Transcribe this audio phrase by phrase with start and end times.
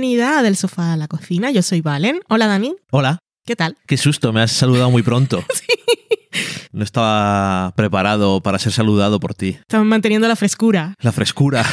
[0.00, 1.52] bienvenida a Del Sofá a la Cocina.
[1.52, 2.18] Yo soy Valen.
[2.28, 2.74] Hola, Dani.
[2.90, 3.20] Hola.
[3.46, 3.76] ¿Qué tal?
[3.86, 5.44] Qué susto, me has saludado muy pronto.
[6.72, 9.50] No estaba preparado para ser saludado por ti.
[9.60, 11.64] Estamos manteniendo la frescura, La frescura.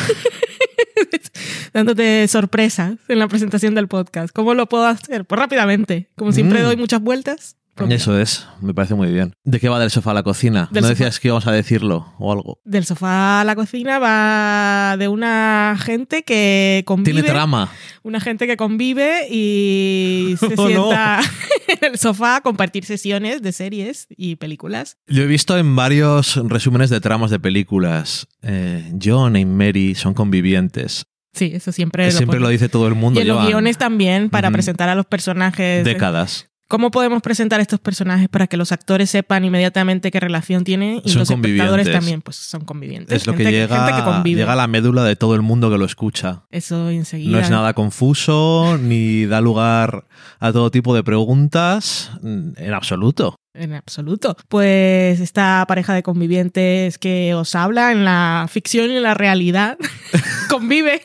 [1.74, 4.32] dándote sorpresas en la presentación del podcast.
[4.32, 5.26] ¿Cómo lo puedo hacer?
[5.26, 6.12] Pues rápidamente.
[6.16, 6.64] Como siempre Mm.
[6.66, 7.56] doy muchas vueltas.
[7.90, 9.34] Eso es, me parece muy bien.
[9.44, 10.68] ¿De qué va del sofá a la cocina?
[10.72, 10.90] Del ¿No sofá.
[10.90, 12.60] decías que íbamos a decirlo o algo?
[12.66, 17.14] Del sofá a la cocina va de una gente que convive.
[17.22, 17.72] Tiene trama.
[18.04, 20.88] Una gente que convive y se Oh, no.
[20.88, 21.22] sienta
[21.82, 24.98] en el sofá a compartir sesiones de series y películas.
[25.08, 28.28] Yo he visto en varios resúmenes de tramas de películas.
[28.42, 31.06] eh, John y Mary son convivientes.
[31.34, 33.18] Sí, eso siempre, Siempre lo dice todo el mundo.
[33.18, 35.86] Y en los guiones también, para presentar a los personajes.
[35.86, 36.50] décadas.
[36.72, 41.02] ¿Cómo podemos presentar a estos personajes para que los actores sepan inmediatamente qué relación tienen
[41.04, 43.14] y Son los espectadores también pues son convivientes?
[43.14, 44.40] Es lo que llega, gente que convive.
[44.40, 46.44] llega a la médula de todo el mundo que lo escucha.
[46.50, 47.30] Eso enseguida.
[47.30, 50.06] No es nada confuso, ni da lugar
[50.40, 53.36] a todo tipo de preguntas, en absoluto.
[53.54, 54.38] En absoluto.
[54.48, 59.78] Pues esta pareja de convivientes que os habla en la ficción y en la realidad
[60.50, 61.02] convive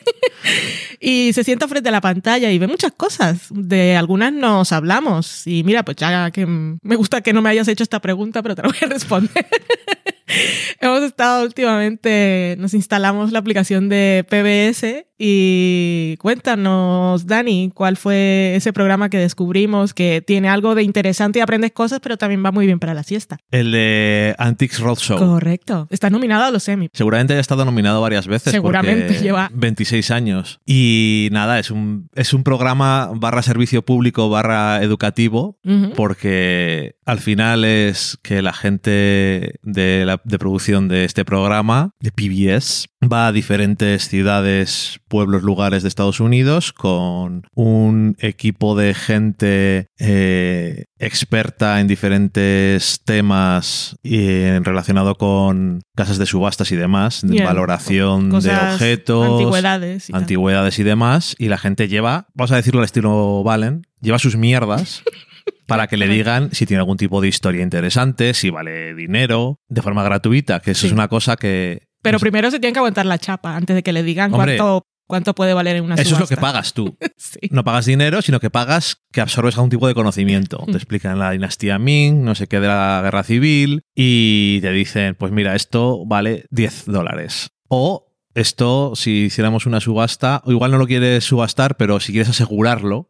[1.01, 3.47] y se sienta frente a la pantalla y ve muchas cosas.
[3.49, 5.45] De algunas nos hablamos.
[5.45, 8.55] Y mira, pues ya que me gusta que no me hayas hecho esta pregunta, pero
[8.55, 9.45] te la voy a responder.
[10.79, 18.71] Hemos estado últimamente, nos instalamos la aplicación de PBS y cuéntanos, Dani, cuál fue ese
[18.71, 22.65] programa que descubrimos que tiene algo de interesante y aprendes cosas, pero también va muy
[22.67, 23.37] bien para la siesta.
[23.49, 25.17] El de Antiques Roadshow.
[25.17, 25.87] Correcto.
[25.89, 26.89] Está nominado a los Emmy.
[26.93, 28.51] Seguramente haya estado nominado varias veces.
[28.51, 30.59] Seguramente, lleva- 26 años.
[30.65, 35.57] Y nada, es un, es un programa barra servicio público barra educativo.
[35.95, 42.11] Porque al final es que la gente de, la, de producción de este programa, de
[42.11, 49.87] PBS, va a diferentes ciudades, pueblos, lugares de Estados Unidos con un equipo de gente
[49.99, 58.53] eh, experta en diferentes temas y relacionado con casas de subastas y demás, valoración de
[58.53, 60.09] objetos, Antigüedades.
[60.09, 64.19] y antigüedades y demás, y la gente lleva, vamos a decirlo al estilo Valen, lleva
[64.19, 65.03] sus mierdas
[65.67, 69.81] para que le digan si tiene algún tipo de historia interesante, si vale dinero, de
[69.81, 70.87] forma gratuita, que eso Sí.
[70.87, 71.87] es una cosa que...
[72.01, 74.33] Pero no sé, primero se tienen que aguantar la chapa antes de que le digan
[74.33, 76.97] Hombre, cuánto, cuánto puede valer en una eso es lo que pagas tú.
[77.17, 77.39] Sí.
[77.51, 80.63] No pagas dinero, sino que pagas que absorbes algún tipo de conocimiento.
[80.65, 80.71] Mm.
[80.71, 85.15] Te explican la dinastía Ming, no sé qué de la guerra civil, y te dicen,
[85.15, 87.49] pues mira, esto vale 10 dólares.
[87.67, 92.29] O esto, si hiciéramos una subasta, o igual no lo quieres subastar, pero si quieres
[92.29, 93.09] asegurarlo.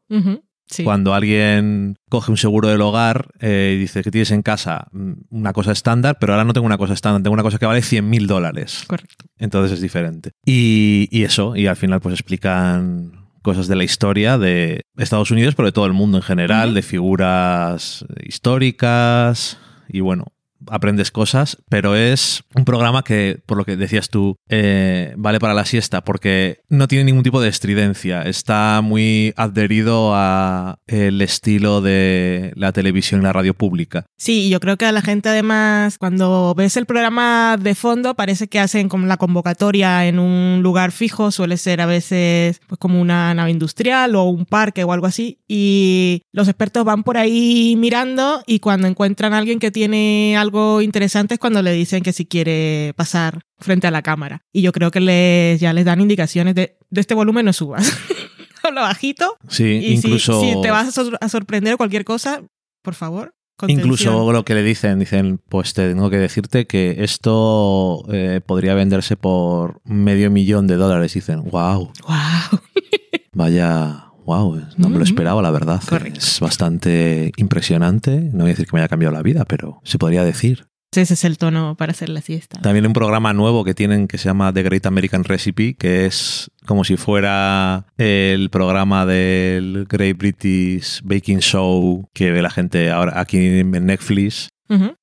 [0.68, 0.84] Sí.
[0.84, 5.14] Cuando alguien coge un seguro del hogar eh, y dice que tienes en casa mm,
[5.30, 7.82] una cosa estándar, pero ahora no tengo una cosa estándar, tengo una cosa que vale
[7.82, 8.84] 100 mil dólares.
[8.88, 9.26] Correcto.
[9.38, 10.32] Entonces es diferente.
[10.46, 15.56] Y, y eso, y al final pues explican cosas de la historia de Estados Unidos,
[15.56, 19.58] pero de todo el mundo en general, de figuras históricas
[19.88, 20.34] y bueno.
[20.70, 25.54] Aprendes cosas, pero es un programa que, por lo que decías tú, eh, vale para
[25.54, 28.24] la siesta, porque no tiene ningún tipo de estridencia.
[28.24, 34.06] Está muy adherido a el estilo de la televisión y la radio pública.
[34.18, 38.48] Sí, yo creo que a la gente además, cuando ves el programa de fondo, parece
[38.48, 43.02] que hacen como la convocatoria en un lugar fijo, suele ser a veces pues, como
[43.02, 47.76] una nave industrial o un parque o algo así, y los expertos van por ahí
[47.78, 52.14] mirando y cuando encuentran a alguien que tiene algo interesante es cuando le dicen que
[52.14, 54.42] si quiere pasar frente a la cámara.
[54.52, 57.92] Y yo creo que les, ya les dan indicaciones de, de este volumen no subas.
[58.64, 59.38] Habla bajito.
[59.50, 60.42] Sí, Y incluso...
[60.42, 62.42] si, te vas a, sor- a sorprender cualquier cosa,
[62.82, 63.34] por favor.
[63.56, 63.86] contención.
[63.88, 68.74] Incluso lo que le dicen, dicen, pues te tengo que decirte que esto eh, podría
[68.76, 71.14] venderse por medio millón de dólares.
[71.14, 72.60] Dicen, wow, Wow.
[73.34, 75.82] vaya, wow, no me lo esperaba, la verdad.
[75.88, 76.20] Correcto.
[76.20, 78.30] Es bastante impresionante.
[78.34, 80.68] No voy a decir que me haya cambiado la vida, pero se podría decir.
[80.96, 82.60] Ese es el tono para hacer la siesta.
[82.62, 86.50] También un programa nuevo que tienen que se llama The Great American Recipe, que es
[86.66, 93.20] como si fuera el programa del Great British Baking Show que ve la gente ahora
[93.20, 94.50] aquí en Netflix,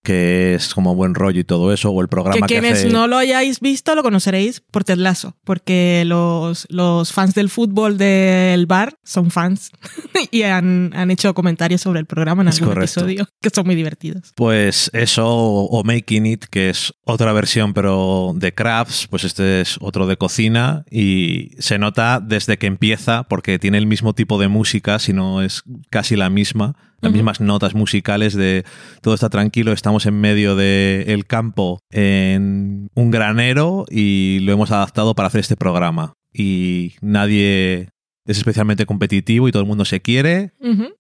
[0.02, 2.90] Que es como buen rollo y todo eso, o el Que programa que, quienes hace...
[2.90, 7.96] no lo hayáis visto lo conoceréis por Ted Lasso, porque los, los fans del fútbol
[7.96, 9.70] del bar son fans
[10.30, 13.00] y han, han hecho comentarios sobre el programa en Es algún correcto.
[13.00, 14.32] episodio que son muy divertidos.
[14.34, 19.76] Pues eso, o Making It, que es otra versión, pero de crafts, pues este es
[19.80, 24.48] otro de cocina y se nota desde que empieza, porque tiene el mismo tipo de
[24.48, 28.64] música, si no es casi la misma, las mismas notas musicales de
[29.00, 35.14] todo está tranquilo, estamos en medio del campo en un granero y lo hemos adaptado
[35.14, 36.14] para hacer este programa.
[36.36, 37.93] y nadie
[38.26, 40.52] es especialmente competitivo y todo el mundo se quiere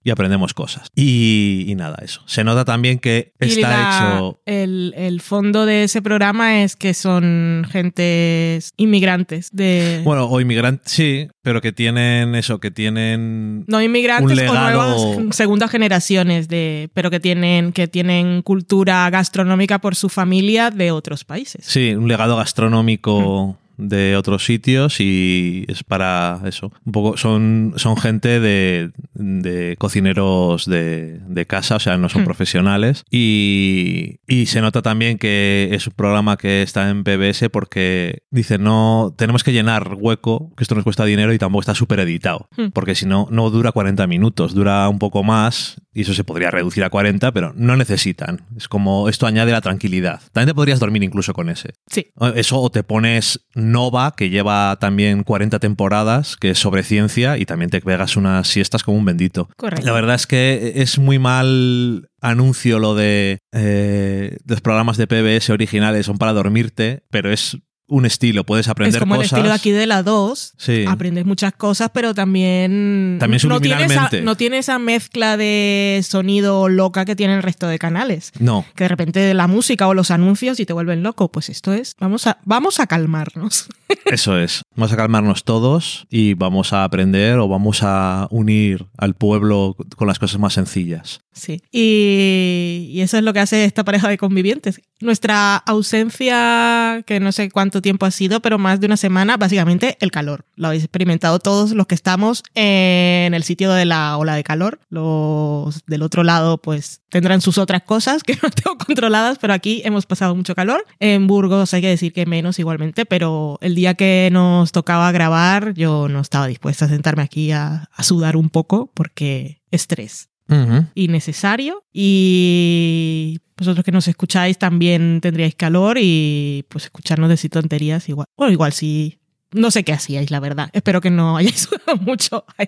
[0.02, 0.88] y aprendemos cosas.
[0.94, 2.22] Y, y nada, eso.
[2.26, 4.40] Se nota también que Y está la- hecho...
[4.46, 10.02] El, el fondo de ese programa es que son gentes inmigrantes de...
[10.04, 13.64] Bueno, o inmigrantes, sí, pero que tienen eso, que tienen...
[13.68, 19.08] no inmigrantes un o legado- nuevas segundas generaciones de pero que tienen que tienen cultura
[19.10, 25.64] gastronómica por su familia de otros países Sí, un legado gastronómico de otros sitios y
[25.68, 26.72] es para eso.
[26.84, 32.22] Un poco son, son gente de, de cocineros de, de casa, o sea, no son
[32.22, 32.24] Hmm.
[32.24, 33.04] profesionales.
[33.10, 38.58] Y, y se nota también que es un programa que está en PBS porque dice,
[38.58, 42.48] no, tenemos que llenar hueco, que esto nos cuesta dinero y tampoco está súper editado.
[42.56, 42.68] Hmm.
[42.72, 46.50] Porque si no, no dura 40 minutos, dura un poco más y eso se podría
[46.50, 48.44] reducir a 40, pero no necesitan.
[48.56, 50.20] Es como, esto añade la tranquilidad.
[50.32, 51.74] También te podrías dormir incluso con ese.
[51.86, 57.38] sí Eso o te pones Nova, que lleva también 40 temporadas, que es sobre ciencia,
[57.38, 59.48] y también te pegas unas siestas como un bendito.
[59.56, 59.86] Correcto.
[59.86, 65.50] La verdad es que es muy mal anuncio lo de eh, los programas de PBS
[65.50, 69.32] originales son para dormirte, pero es un estilo, puedes aprender es como el cosas.
[69.32, 70.84] estilo de aquí de la 2 Sí.
[70.88, 76.68] aprendes muchas cosas pero también También no tiene, esa, no tiene esa mezcla de sonido
[76.68, 80.10] loca que tiene el resto de canales No, que de repente la música o los
[80.10, 83.66] anuncios y te vuelven loco pues esto es vamos a vamos a calmarnos
[84.06, 84.62] eso es.
[84.76, 90.08] Vamos a calmarnos todos y vamos a aprender o vamos a unir al pueblo con
[90.08, 91.20] las cosas más sencillas.
[91.34, 94.80] Sí, y, eso es lo que hace esta pareja de convivientes.
[95.00, 99.96] Nuestra ausencia, que no sé cuánto tiempo ha sido, pero más de una semana, básicamente
[100.00, 100.44] el calor.
[100.54, 104.80] Lo habéis experimentado todos los que estamos en el sitio de la ola de calor.
[104.90, 109.82] Los del otro lado, pues tendrán sus otras cosas que no tengo controladas, pero aquí
[109.84, 110.84] hemos pasado mucho calor.
[111.00, 115.74] En Burgos hay que decir que menos igualmente, pero el día que nos tocaba grabar,
[115.74, 120.86] yo no estaba dispuesta a sentarme aquí a, a sudar un poco porque estrés Ujú.
[120.94, 128.26] innecesario y vosotros que nos escucháis también tendríais calor y pues escucharnos decir tonterías igual.
[128.36, 129.20] O igual sí.
[129.52, 130.68] No sé qué hacíais, la verdad.
[130.72, 132.44] Espero que no hayáis sudado mucho.
[132.58, 132.64] I,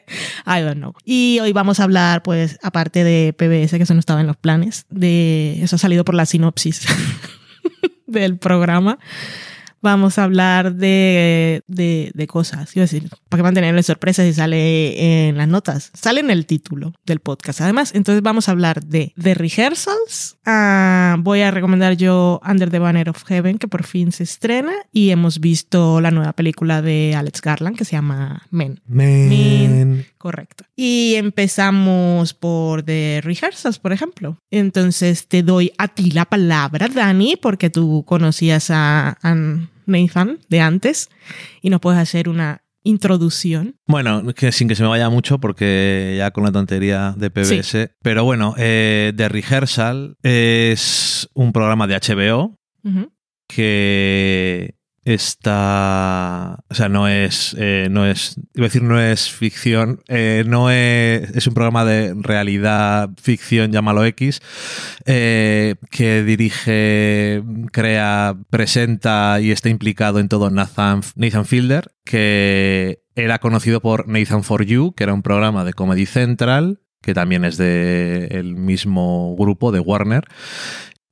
[0.46, 0.94] I don't know.
[1.04, 4.36] Y hoy vamos a hablar, pues, aparte de PBS, que eso no estaba en los
[4.36, 6.86] planes, de eso ha salido por la sinopsis
[8.06, 8.98] del programa.
[9.86, 12.74] Vamos a hablar de, de, de cosas.
[12.74, 15.92] Iba a decir, para que mantenerle sorpresa si sale en las notas.
[15.94, 17.60] Sale en el título del podcast.
[17.60, 20.38] Además, entonces vamos a hablar de The Rehearsals.
[20.44, 24.72] Ah, voy a recomendar yo Under the Banner of Heaven, que por fin se estrena.
[24.90, 28.80] Y hemos visto la nueva película de Alex Garland, que se llama Men.
[28.88, 30.04] Man.
[30.18, 30.64] Correcto.
[30.74, 34.36] Y empezamos por The Rehearsals, por ejemplo.
[34.50, 39.36] Entonces te doy a ti la palabra, Dani, porque tú conocías a, a
[39.86, 41.08] Nathan de antes
[41.62, 43.76] y nos puedes hacer una introducción.
[43.86, 47.90] Bueno, que sin que se me vaya mucho, porque ya con la tontería de PBS.
[48.02, 52.58] Pero bueno, eh, The Rehearsal es un programa de HBO
[53.48, 54.75] que
[55.06, 56.58] está.
[56.68, 57.56] O sea, no es.
[57.58, 58.36] eh, no es.
[58.54, 60.00] Iba a decir, no es ficción.
[60.08, 61.30] eh, no es.
[61.30, 64.42] Es un programa de realidad, ficción, llámalo X.
[65.06, 73.38] eh, que dirige, crea, presenta y está implicado en todo Nathan, Nathan Fielder, que era
[73.38, 77.56] conocido por Nathan for You, que era un programa de Comedy Central, que también es
[77.56, 80.24] del mismo grupo de Warner,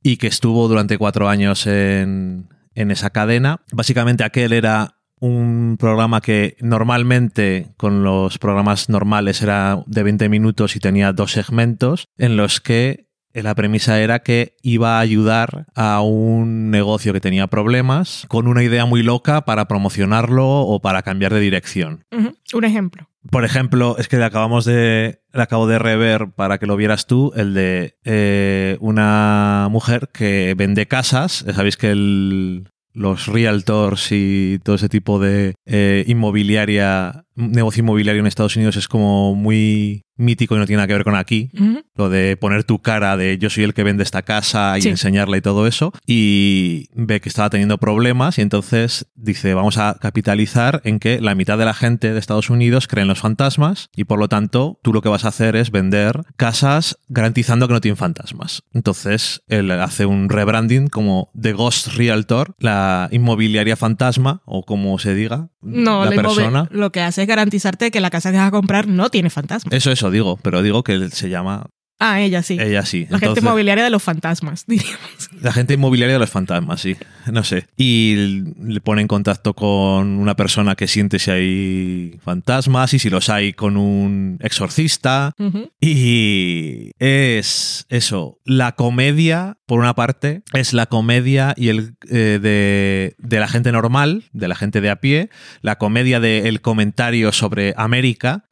[0.02, 3.61] y que estuvo durante cuatro años en, en esa cadena.
[3.73, 10.76] Básicamente aquel era un programa que normalmente con los programas normales era de 20 minutos
[10.76, 13.09] y tenía dos segmentos en los que
[13.43, 18.62] la premisa era que iba a ayudar a un negocio que tenía problemas con una
[18.62, 22.05] idea muy loca para promocionarlo o para cambiar de dirección.
[22.53, 23.09] Un ejemplo.
[23.31, 25.21] Por ejemplo, es que le acabamos de.
[25.33, 30.55] Le acabo de rever para que lo vieras tú, el de eh, una mujer que
[30.57, 31.45] vende casas.
[31.55, 38.26] Sabéis que el- los realtors y todo ese tipo de eh, inmobiliaria, negocio inmobiliario en
[38.26, 41.50] Estados Unidos es como muy mítico y no tiene nada que ver con aquí.
[41.97, 44.88] Lo de poner tu cara de yo soy el que vende esta casa y Sí.
[44.88, 45.93] enseñarla y todo eso.
[46.07, 51.35] Y ve que estaba teniendo problemas y entonces dice, vamos a capitalizar en que la
[51.35, 54.79] mitad de la gente de Estados Unidos cree en los fantasmas y por lo tanto
[54.85, 58.62] tú lo que vas a hacer es vender casas garantizando que no tienen fantasmas.
[58.73, 65.14] Entonces él hace un rebranding como The Ghost Realtor, la inmobiliaria fantasma o como se
[65.17, 66.68] diga, No, la persona.
[66.71, 69.71] lo que hace es garantizarte que la casa que vas a comprar no tiene fantasma.
[69.76, 71.66] Eso, eso digo, pero digo que se llama
[72.00, 72.59] Ah, ella sí.
[72.61, 73.06] Ella sí.
[73.09, 75.30] La gente inmobiliaria de los fantasmas, diríamos.
[75.40, 76.97] La gente inmobiliaria de los fantasmas, sí.
[77.33, 77.66] No sé.
[77.76, 83.11] Y le pone en contacto con una persona que siente si hay fantasmas y si
[83.11, 85.33] los hay con un exorcista.
[85.80, 93.14] Y es eso, la comedia, por una parte, es la comedia y el eh, de,
[93.18, 95.30] de la gente normal, de la gente de a pie,
[95.62, 98.44] la comedia del comentario sobre América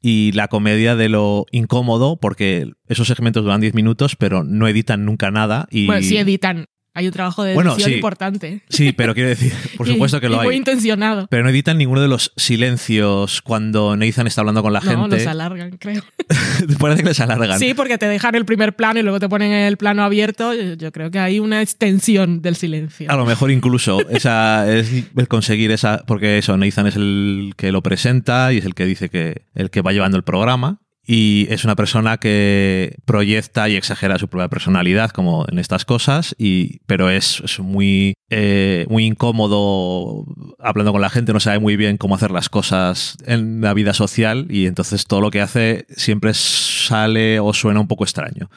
[0.00, 5.04] y la comedia de lo incómodo, porque esos segmentos duran 10 minutos, pero no editan
[5.04, 5.66] nunca nada.
[5.70, 5.86] Y...
[5.86, 6.66] Bueno, sí editan.
[6.96, 7.94] Hay un trabajo de Bueno, edición sí.
[7.96, 8.62] importante.
[8.70, 10.56] Sí, pero quiero decir, por supuesto que y lo Muy hay.
[10.56, 11.26] intencionado.
[11.30, 15.16] Pero no editan ninguno de los silencios cuando Nathan está hablando con la No, gente.
[15.18, 16.02] los alargan, creo.
[16.80, 17.58] Parece que les alargan.
[17.58, 20.52] Sí, porque te dejan el primer plano y luego te ponen el plano abierto.
[20.54, 23.10] Yo creo que hay una extensión del silencio.
[23.10, 27.72] A lo mejor incluso esa es el conseguir esa, porque eso, Nathan es el que
[27.72, 30.78] lo presenta y es el que dice que el que va llevando el programa.
[31.06, 36.34] Y es una persona que proyecta y exagera su propia personalidad, como en estas cosas,
[36.36, 40.24] y, pero es, muy, eh, muy incómodo
[40.58, 43.94] hablando con la gente, no sabe muy bien cómo hacer las cosas en la vida
[43.94, 48.50] social, y entonces todo lo que hace siempre sale o suena un poco extraño.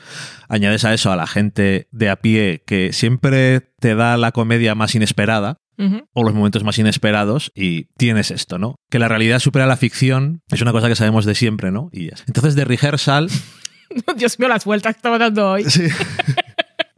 [0.48, 4.74] Añades a eso a la gente de a pie que siempre te da la comedia
[4.74, 5.60] más inesperada
[6.14, 8.76] O los momentos más inesperados y tienes esto, ¿no?
[8.90, 11.90] Que la realidad supera la ficción es una cosa que sabemos de siempre, ¿no?
[11.94, 12.16] Y ya.
[12.28, 13.30] Entonces de rehearsal
[14.16, 15.66] Dios mío, las vueltas que estaba dando hoy.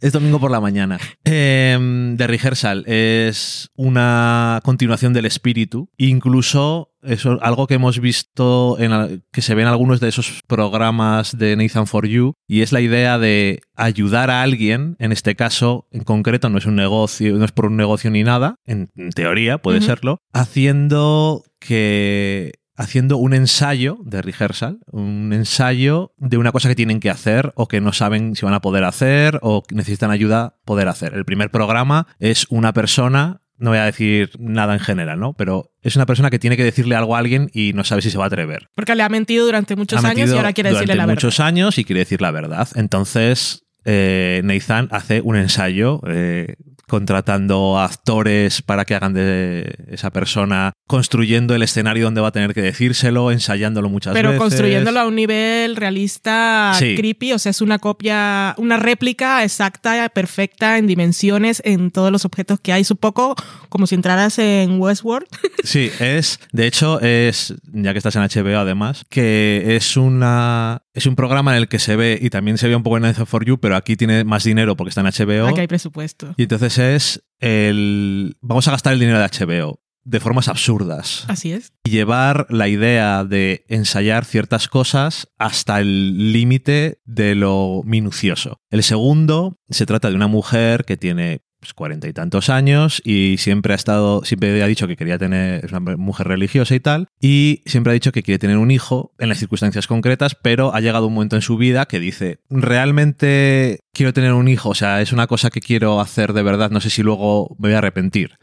[0.02, 1.00] es domingo por la mañana.
[1.24, 5.90] Eh, The Rehearsal es una continuación del espíritu.
[5.98, 11.38] Incluso eso, algo que hemos visto, en, que se ve en algunos de esos programas
[11.38, 15.88] de Nathan for You, y es la idea de ayudar a alguien, en este caso,
[15.92, 19.12] en concreto, no es un negocio, no es por un negocio ni nada, en, en
[19.12, 26.70] teoría puede serlo, haciendo que haciendo un ensayo de rehearsal, un ensayo de una cosa
[26.70, 30.12] que tienen que hacer o que no saben si van a poder hacer o necesitan
[30.12, 31.14] ayuda poder hacer.
[31.14, 35.34] El primer programa es una persona, no voy a decir nada en general, ¿no?
[35.34, 38.10] Pero es una persona que tiene que decirle algo a alguien y no sabe si
[38.10, 38.70] se va a atrever.
[38.76, 41.40] Porque le ha mentido durante muchos Ha años y ahora quiere decirle durante la muchos
[41.40, 42.68] años y quiere decir la verdad.
[42.76, 46.56] Entonces, eh, Nathan hace un ensayo eh,
[46.92, 52.54] contratando actores para que hagan de esa persona, construyendo el escenario donde va a tener
[52.54, 54.42] que decírselo, ensayándolo muchas Pero veces.
[54.42, 56.96] construyéndolo a un nivel realista, Sí.
[56.98, 62.26] creepy, o sea, es una copia, una réplica exacta, perfecta en dimensiones, en todos los
[62.26, 62.82] objetos que hay.
[62.82, 63.36] Es un poco
[63.70, 65.28] como si entraras en Westworld.
[65.64, 71.06] Sí, es, de hecho, es, ya que estás en HBO además, que es una es
[71.06, 73.28] un programa en el que se ve, y también se ve un poco en Nathan
[73.28, 75.48] for You, pero aquí tiene más dinero porque está en HBO.
[75.48, 76.34] Aquí hay presupuesto.
[76.38, 78.38] Y entonces es el.
[78.42, 81.26] Vamos a gastar el dinero de HBO de formas absurdas.
[81.28, 81.74] Así es.
[81.84, 88.60] Y llevar la idea de ensayar ciertas cosas hasta el límite de lo minucioso.
[88.70, 91.42] El segundo se trata de una mujer que tiene
[91.74, 95.72] cuarenta y tantos años y siempre ha estado, siempre ha dicho que quería tener, es
[95.72, 99.30] una mujer religiosa y tal, y siempre ha dicho que quiere tener un hijo en
[99.30, 104.14] las circunstancias concretas, pero ha llegado un momento en su vida que dice, realmente quiero
[104.14, 106.90] tener un hijo, o sea, es una cosa que quiero hacer de verdad, no sé
[106.90, 108.38] si luego me voy a arrepentir.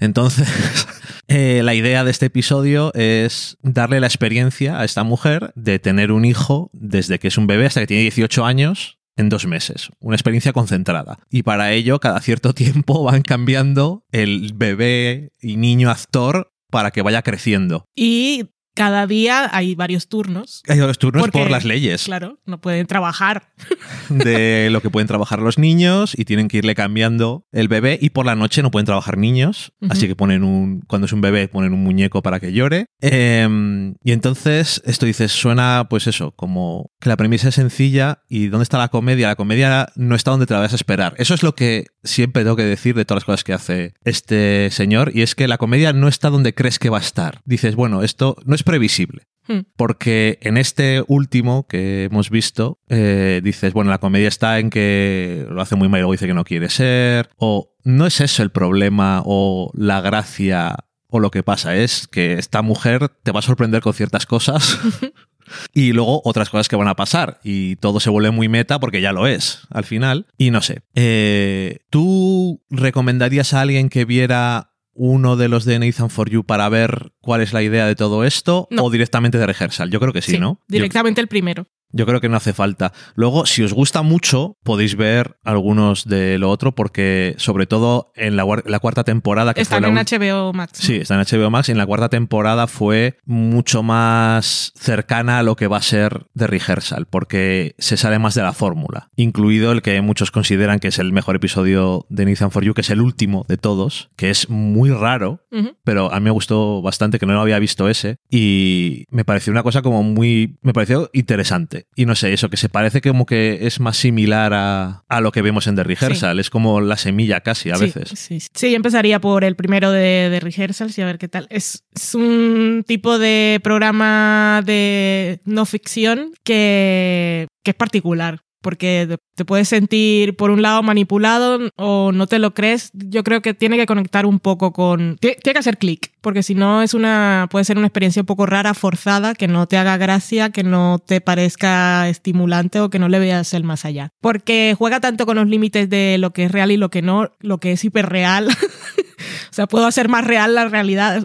[0.00, 0.48] Entonces,
[1.28, 6.12] eh, la idea de este episodio es darle la experiencia a esta mujer de tener
[6.12, 9.90] un hijo desde que es un bebé hasta que tiene 18 años en dos meses.
[10.00, 11.18] Una experiencia concentrada.
[11.30, 17.02] Y para ello, cada cierto tiempo van cambiando el bebé y niño actor para que
[17.02, 17.86] vaya creciendo.
[17.94, 20.62] Y cada día hay varios turnos.
[20.68, 23.52] Hay los turnos Porque, por las leyes Claro, no pueden trabajar.
[24.08, 28.10] de lo que pueden trabajar los niños y tienen que irle cambiando el bebé y
[28.10, 31.48] por la noche no pueden trabajar niños, así que ponen un cuando es un bebé
[31.48, 32.86] ponen un muñeco para que llore.
[33.00, 38.48] Eh, y entonces esto dices suena pues eso como que la premisa es sencilla y
[38.48, 39.28] dónde está la comedia.
[39.28, 41.14] La comedia no está donde te la vas a esperar.
[41.18, 44.70] Eso es lo que siempre tengo que decir de todas las cosas que hace este
[44.70, 47.40] señor y es que la comedia no está donde crees que va a estar.
[47.44, 49.26] Dices bueno esto no es previsible.
[49.46, 49.60] Hmm.
[49.76, 55.46] Porque en este último que hemos visto, eh, dices, bueno, la comedia está en que
[55.50, 58.42] lo hace muy mal y luego dice que no quiere ser, o no es eso
[58.42, 60.76] el problema o la gracia
[61.08, 64.80] o lo que pasa, es que esta mujer te va a sorprender con ciertas cosas.
[65.72, 67.40] Y luego otras cosas que van a pasar.
[67.42, 70.26] Y todo se vuelve muy meta porque ya lo es al final.
[70.38, 70.82] Y no sé.
[70.94, 76.68] eh, ¿Tú recomendarías a alguien que viera uno de los de Nathan for You para
[76.68, 78.68] ver cuál es la idea de todo esto?
[78.70, 78.84] No.
[78.84, 79.90] ¿O directamente de rehearsal?
[79.90, 80.60] Yo creo que sí, ¿no?
[80.68, 81.66] Yo- Directamente el primero.
[81.96, 82.92] Yo creo que no hace falta.
[83.14, 88.36] Luego, si os gusta mucho, podéis ver algunos de lo otro, porque sobre todo en
[88.36, 90.78] la, la cuarta temporada que Están fue en la HBO Max.
[90.78, 95.42] Sí, está en HBO Max y en la cuarta temporada fue mucho más cercana a
[95.44, 99.70] lo que va a ser de Rehearsal, porque se sale más de la fórmula, incluido
[99.70, 102.90] el que muchos consideran que es el mejor episodio de Nathan For You, que es
[102.90, 105.44] el último de todos, que es muy raro,
[105.84, 109.52] pero a mí me gustó bastante que no lo había visto ese y me pareció
[109.52, 113.26] una cosa como muy me pareció interesante y no sé eso que se parece como
[113.26, 116.96] que es más similar a, a lo que vemos en The Rehearsal es como la
[116.96, 118.74] semilla casi a Sí, veces Sí, sí.
[118.74, 121.46] Empezaría por el primero de, de Rehearsals y a ver qué tal.
[121.50, 128.40] Es, es un tipo de programa de no ficción que, que es particular.
[128.64, 132.90] Porque te- puedes sentir, por un lado, manipulado o no te lo crees.
[132.94, 135.18] Yo creo que tiene que conectar un poco con.
[135.20, 138.46] Tiene que hacer clic, porque si no, es una, puede ser una experiencia un poco
[138.46, 143.10] rara, forzada, que no te haga gracia, que no te parezca estimulante o que no
[143.10, 144.08] le veas el más allá.
[144.22, 147.30] Porque juega tanto con los límites de lo que es real y lo que no,
[147.40, 148.48] lo que es hiperreal.
[149.54, 151.24] O sea, puedo hacer más real la realidad.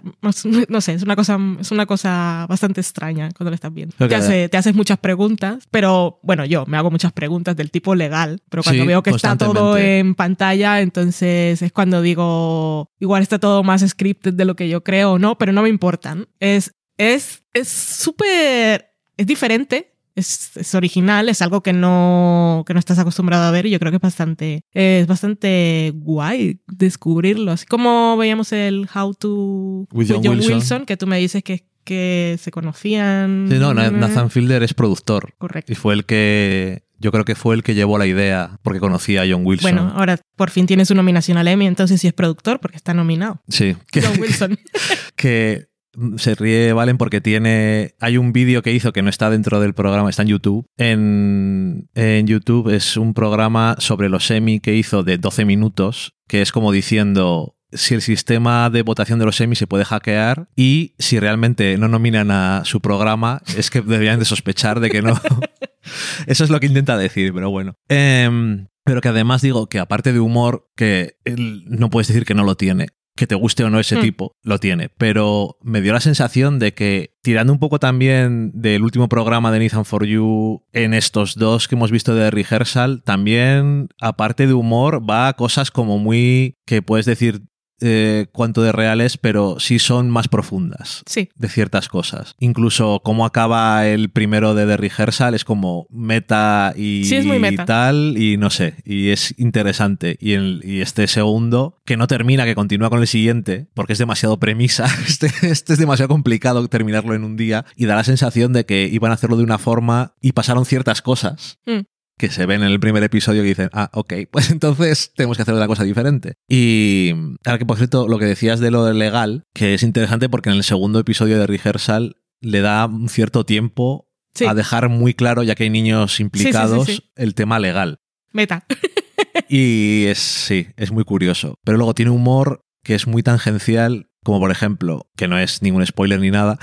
[0.69, 3.95] No sé, es una cosa, es una cosa bastante extraña cuando lo estás viendo.
[4.00, 4.07] Ok.
[4.09, 7.95] Te, hace- te haces muchas preguntas, pero bueno, yo me hago muchas preguntas del tipo
[7.95, 13.24] legal, pero cuando Sí, veo que está todo en pantalla, entonces es cuando digo, igual
[13.24, 16.27] está todo más scripted de lo que yo creo o no, pero no me importan.
[16.39, 19.88] Es es es súper es diferente.
[20.19, 23.79] Es, es original, es algo que no, que no estás acostumbrado a ver y yo
[23.79, 27.51] creo que es bastante, es bastante guay descubrirlo.
[27.51, 30.85] Así como veíamos el How to With John Wilson.
[30.85, 33.47] que tú me dices que, que se conocían.
[33.49, 35.71] Sí, no, Na- Nathan Fielder es productor Correcto.
[35.71, 39.21] y fue el que yo creo que fue el que llevó la idea porque conocía
[39.21, 42.13] a John Wilson Bueno, ahora por fin tiene su nominación al Emmy, entonces sí es
[42.13, 43.41] productor porque está nominado.
[43.47, 44.59] sí que, John Wilson.
[45.15, 45.68] que
[46.17, 47.96] se ríe Valen porque tiene.
[48.00, 50.66] Hay un vídeo que hizo que no está dentro del programa, está en YouTube.
[50.77, 56.42] En, en YouTube es un programa sobre los Emmy que hizo de 12 minutos, que
[56.42, 60.96] es como diciendo si el sistema de votación de los Emmy se puede hackear y
[60.98, 65.13] si realmente no nominan a su programa, es que deberían de sospechar de que no.
[66.27, 67.75] Eso es lo que intenta decir, pero bueno.
[67.87, 71.18] Em, pero que además digo que aparte de humor, que
[71.66, 72.87] no puedes decir que no lo tiene,
[73.20, 74.01] que te guste o no ese Hmm.
[74.01, 74.90] tipo, lo tiene.
[74.98, 79.60] Pero me dio la sensación de que, tirando un poco también del último programa de
[79.60, 85.08] Nathan For You en estos dos que hemos visto de Rehearsal, también, aparte de humor,
[85.08, 86.55] va a cosas como muy.
[86.66, 87.42] que puedes decir
[87.81, 91.29] eh, cuánto de reales, pero sí son más profundas Sí.
[91.35, 92.35] de ciertas cosas.
[92.39, 97.65] Incluso cómo acaba el primero de The Rehearsal es como meta y, Sí, meta.
[97.65, 100.18] tal, y no sé, y es interesante.
[100.20, 104.00] Y, el- y este segundo, que no termina, que continúa con el siguiente, porque es
[104.00, 108.53] demasiado premisa, este, este es demasiado complicado terminarlo en un día, y da la sensación
[108.53, 111.59] de que iban a hacerlo de una forma y pasaron ciertas cosas.
[111.65, 111.79] Mm.
[112.20, 115.44] Que se ven en el primer episodio que dicen, ah, ok, pues entonces tenemos que
[115.44, 116.36] hacer una cosa diferente.
[116.48, 117.14] Y
[117.46, 120.58] ahora que por cierto, lo que decías de lo legal, que es interesante porque en
[120.58, 124.05] el segundo episodio de Rehearsal le da un cierto tiempo
[124.36, 124.46] Sí.
[124.46, 127.12] a dejar muy claro, ya que hay niños implicados, sí, sí.
[127.16, 128.00] el tema legal.
[128.32, 128.66] Meta.
[129.50, 131.60] Y es, sí, es muy curioso.
[131.64, 135.86] Pero luego tiene humor que es muy tangencial, como por ejemplo, que no es ningún
[135.86, 136.60] spoiler ni nada,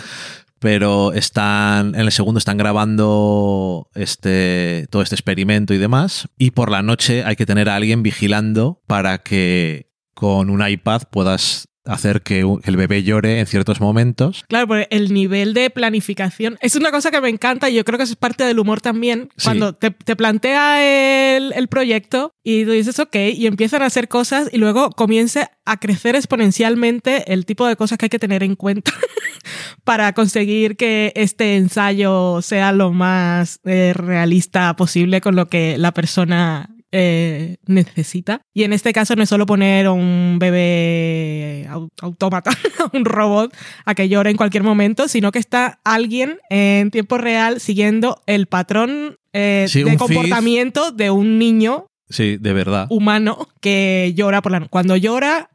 [0.58, 6.70] pero están, en el segundo están grabando este, todo este experimento y demás, y por
[6.70, 12.22] la noche hay que tener a alguien vigilando para que con un iPad puedas hacer
[12.22, 14.44] que el bebé llore en ciertos momentos.
[14.48, 17.98] Claro, porque el nivel de planificación es una cosa que me encanta y yo creo
[17.98, 19.30] que eso es parte del humor también.
[19.36, 19.44] Sí.
[19.44, 24.08] Cuando te, te plantea el, el proyecto y tú dices, ok, y empiezan a hacer
[24.08, 28.42] cosas y luego comienza a crecer exponencialmente el tipo de cosas que hay que tener
[28.42, 28.92] en cuenta
[29.84, 35.92] para conseguir que este ensayo sea lo más eh, realista posible con lo que la
[35.92, 38.40] persona eh, necesita.
[38.54, 42.50] Y en este caso no es solo poner a un bebé au- autómata,
[42.92, 47.60] un robot, a que llore en cualquier momento, sino que está alguien en tiempo real
[47.60, 52.86] siguiendo el patrón eh, Sí, de comportamiento de un niño Sí, de verdad.
[52.88, 55.50] humano que llora por la no- Cuando llora,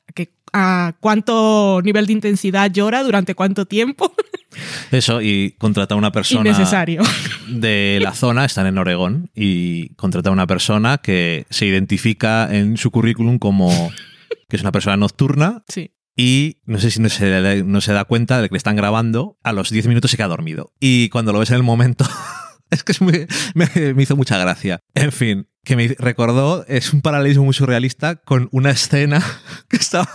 [0.54, 4.14] a cuánto nivel de intensidad llora, durante cuánto tiempo.
[4.92, 7.02] Eso, y contrata a una persona Innecesario.
[7.48, 12.78] de la zona, están en Oregón, y contrata a una persona que se identifica en
[12.78, 13.92] su currículum como
[14.50, 15.92] que es una persona nocturna Sí.
[16.18, 18.76] y no sé si no se, da- no se da cuenta de que le están
[18.76, 20.74] grabando, a los 10 minutos se queda dormido.
[20.82, 22.04] Y cuando lo ves en el momento,
[22.70, 24.82] es que es muy, me, me hizo mucha gracia.
[24.94, 29.24] En fin, que me recordó, es un paralelismo muy surrealista con una escena
[29.70, 30.10] que, estaba,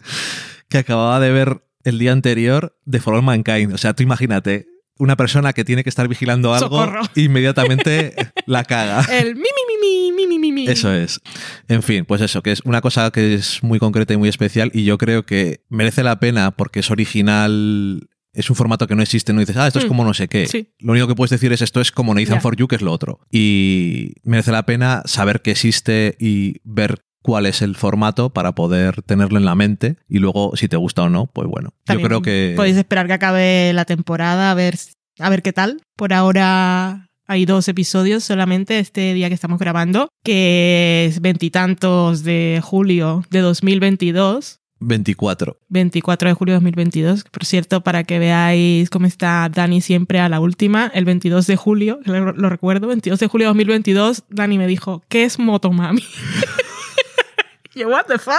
[0.69, 3.73] que acababa de ver el día anterior de For All Mankind.
[3.73, 4.67] O sea, tú imagínate
[4.99, 7.03] una persona que tiene que estar vigilando algo, Socorro.
[7.15, 8.15] inmediatamente
[8.47, 9.01] la caga.
[9.13, 10.69] El mi, mi, mi, mi, mi, mi, mi.
[10.69, 11.21] Eso es.
[11.69, 14.71] En fin, pues eso, que es una cosa que es muy concreta y muy especial
[14.75, 18.09] y yo creo que merece la pena porque es original.
[18.37, 19.89] Es un formato que no existe, no dices, ah, esto es Mm.
[19.89, 20.47] como no sé qué.
[20.47, 20.69] Sí.
[20.79, 22.93] Lo único que puedes decir es esto es como Nathan for You, que es lo
[22.93, 23.21] otro.
[23.33, 29.03] Y merece la pena saber que existe y ver cuál es el formato para poder
[29.03, 31.71] tenerlo en la mente y luego si te gusta o no, pues bueno.
[31.85, 32.53] También yo creo que...
[32.57, 34.77] Podéis esperar que acabe la temporada a ver,
[35.19, 35.81] a ver qué tal.
[35.97, 42.61] Por ahora hay dos episodios solamente este día que estamos grabando, que es veintitantos de
[42.63, 44.61] julio de 2022.
[44.81, 45.59] 24.
[45.69, 47.25] 24 de julio de 2022.
[47.25, 51.57] Por cierto, para que veáis cómo está Dani siempre a la última, el 22 de
[51.57, 56.03] julio, lo, lo recuerdo, 22 de julio de 2022, Dani me dijo, ¿qué es Motomami?
[57.75, 58.37] Yo, what the fuck?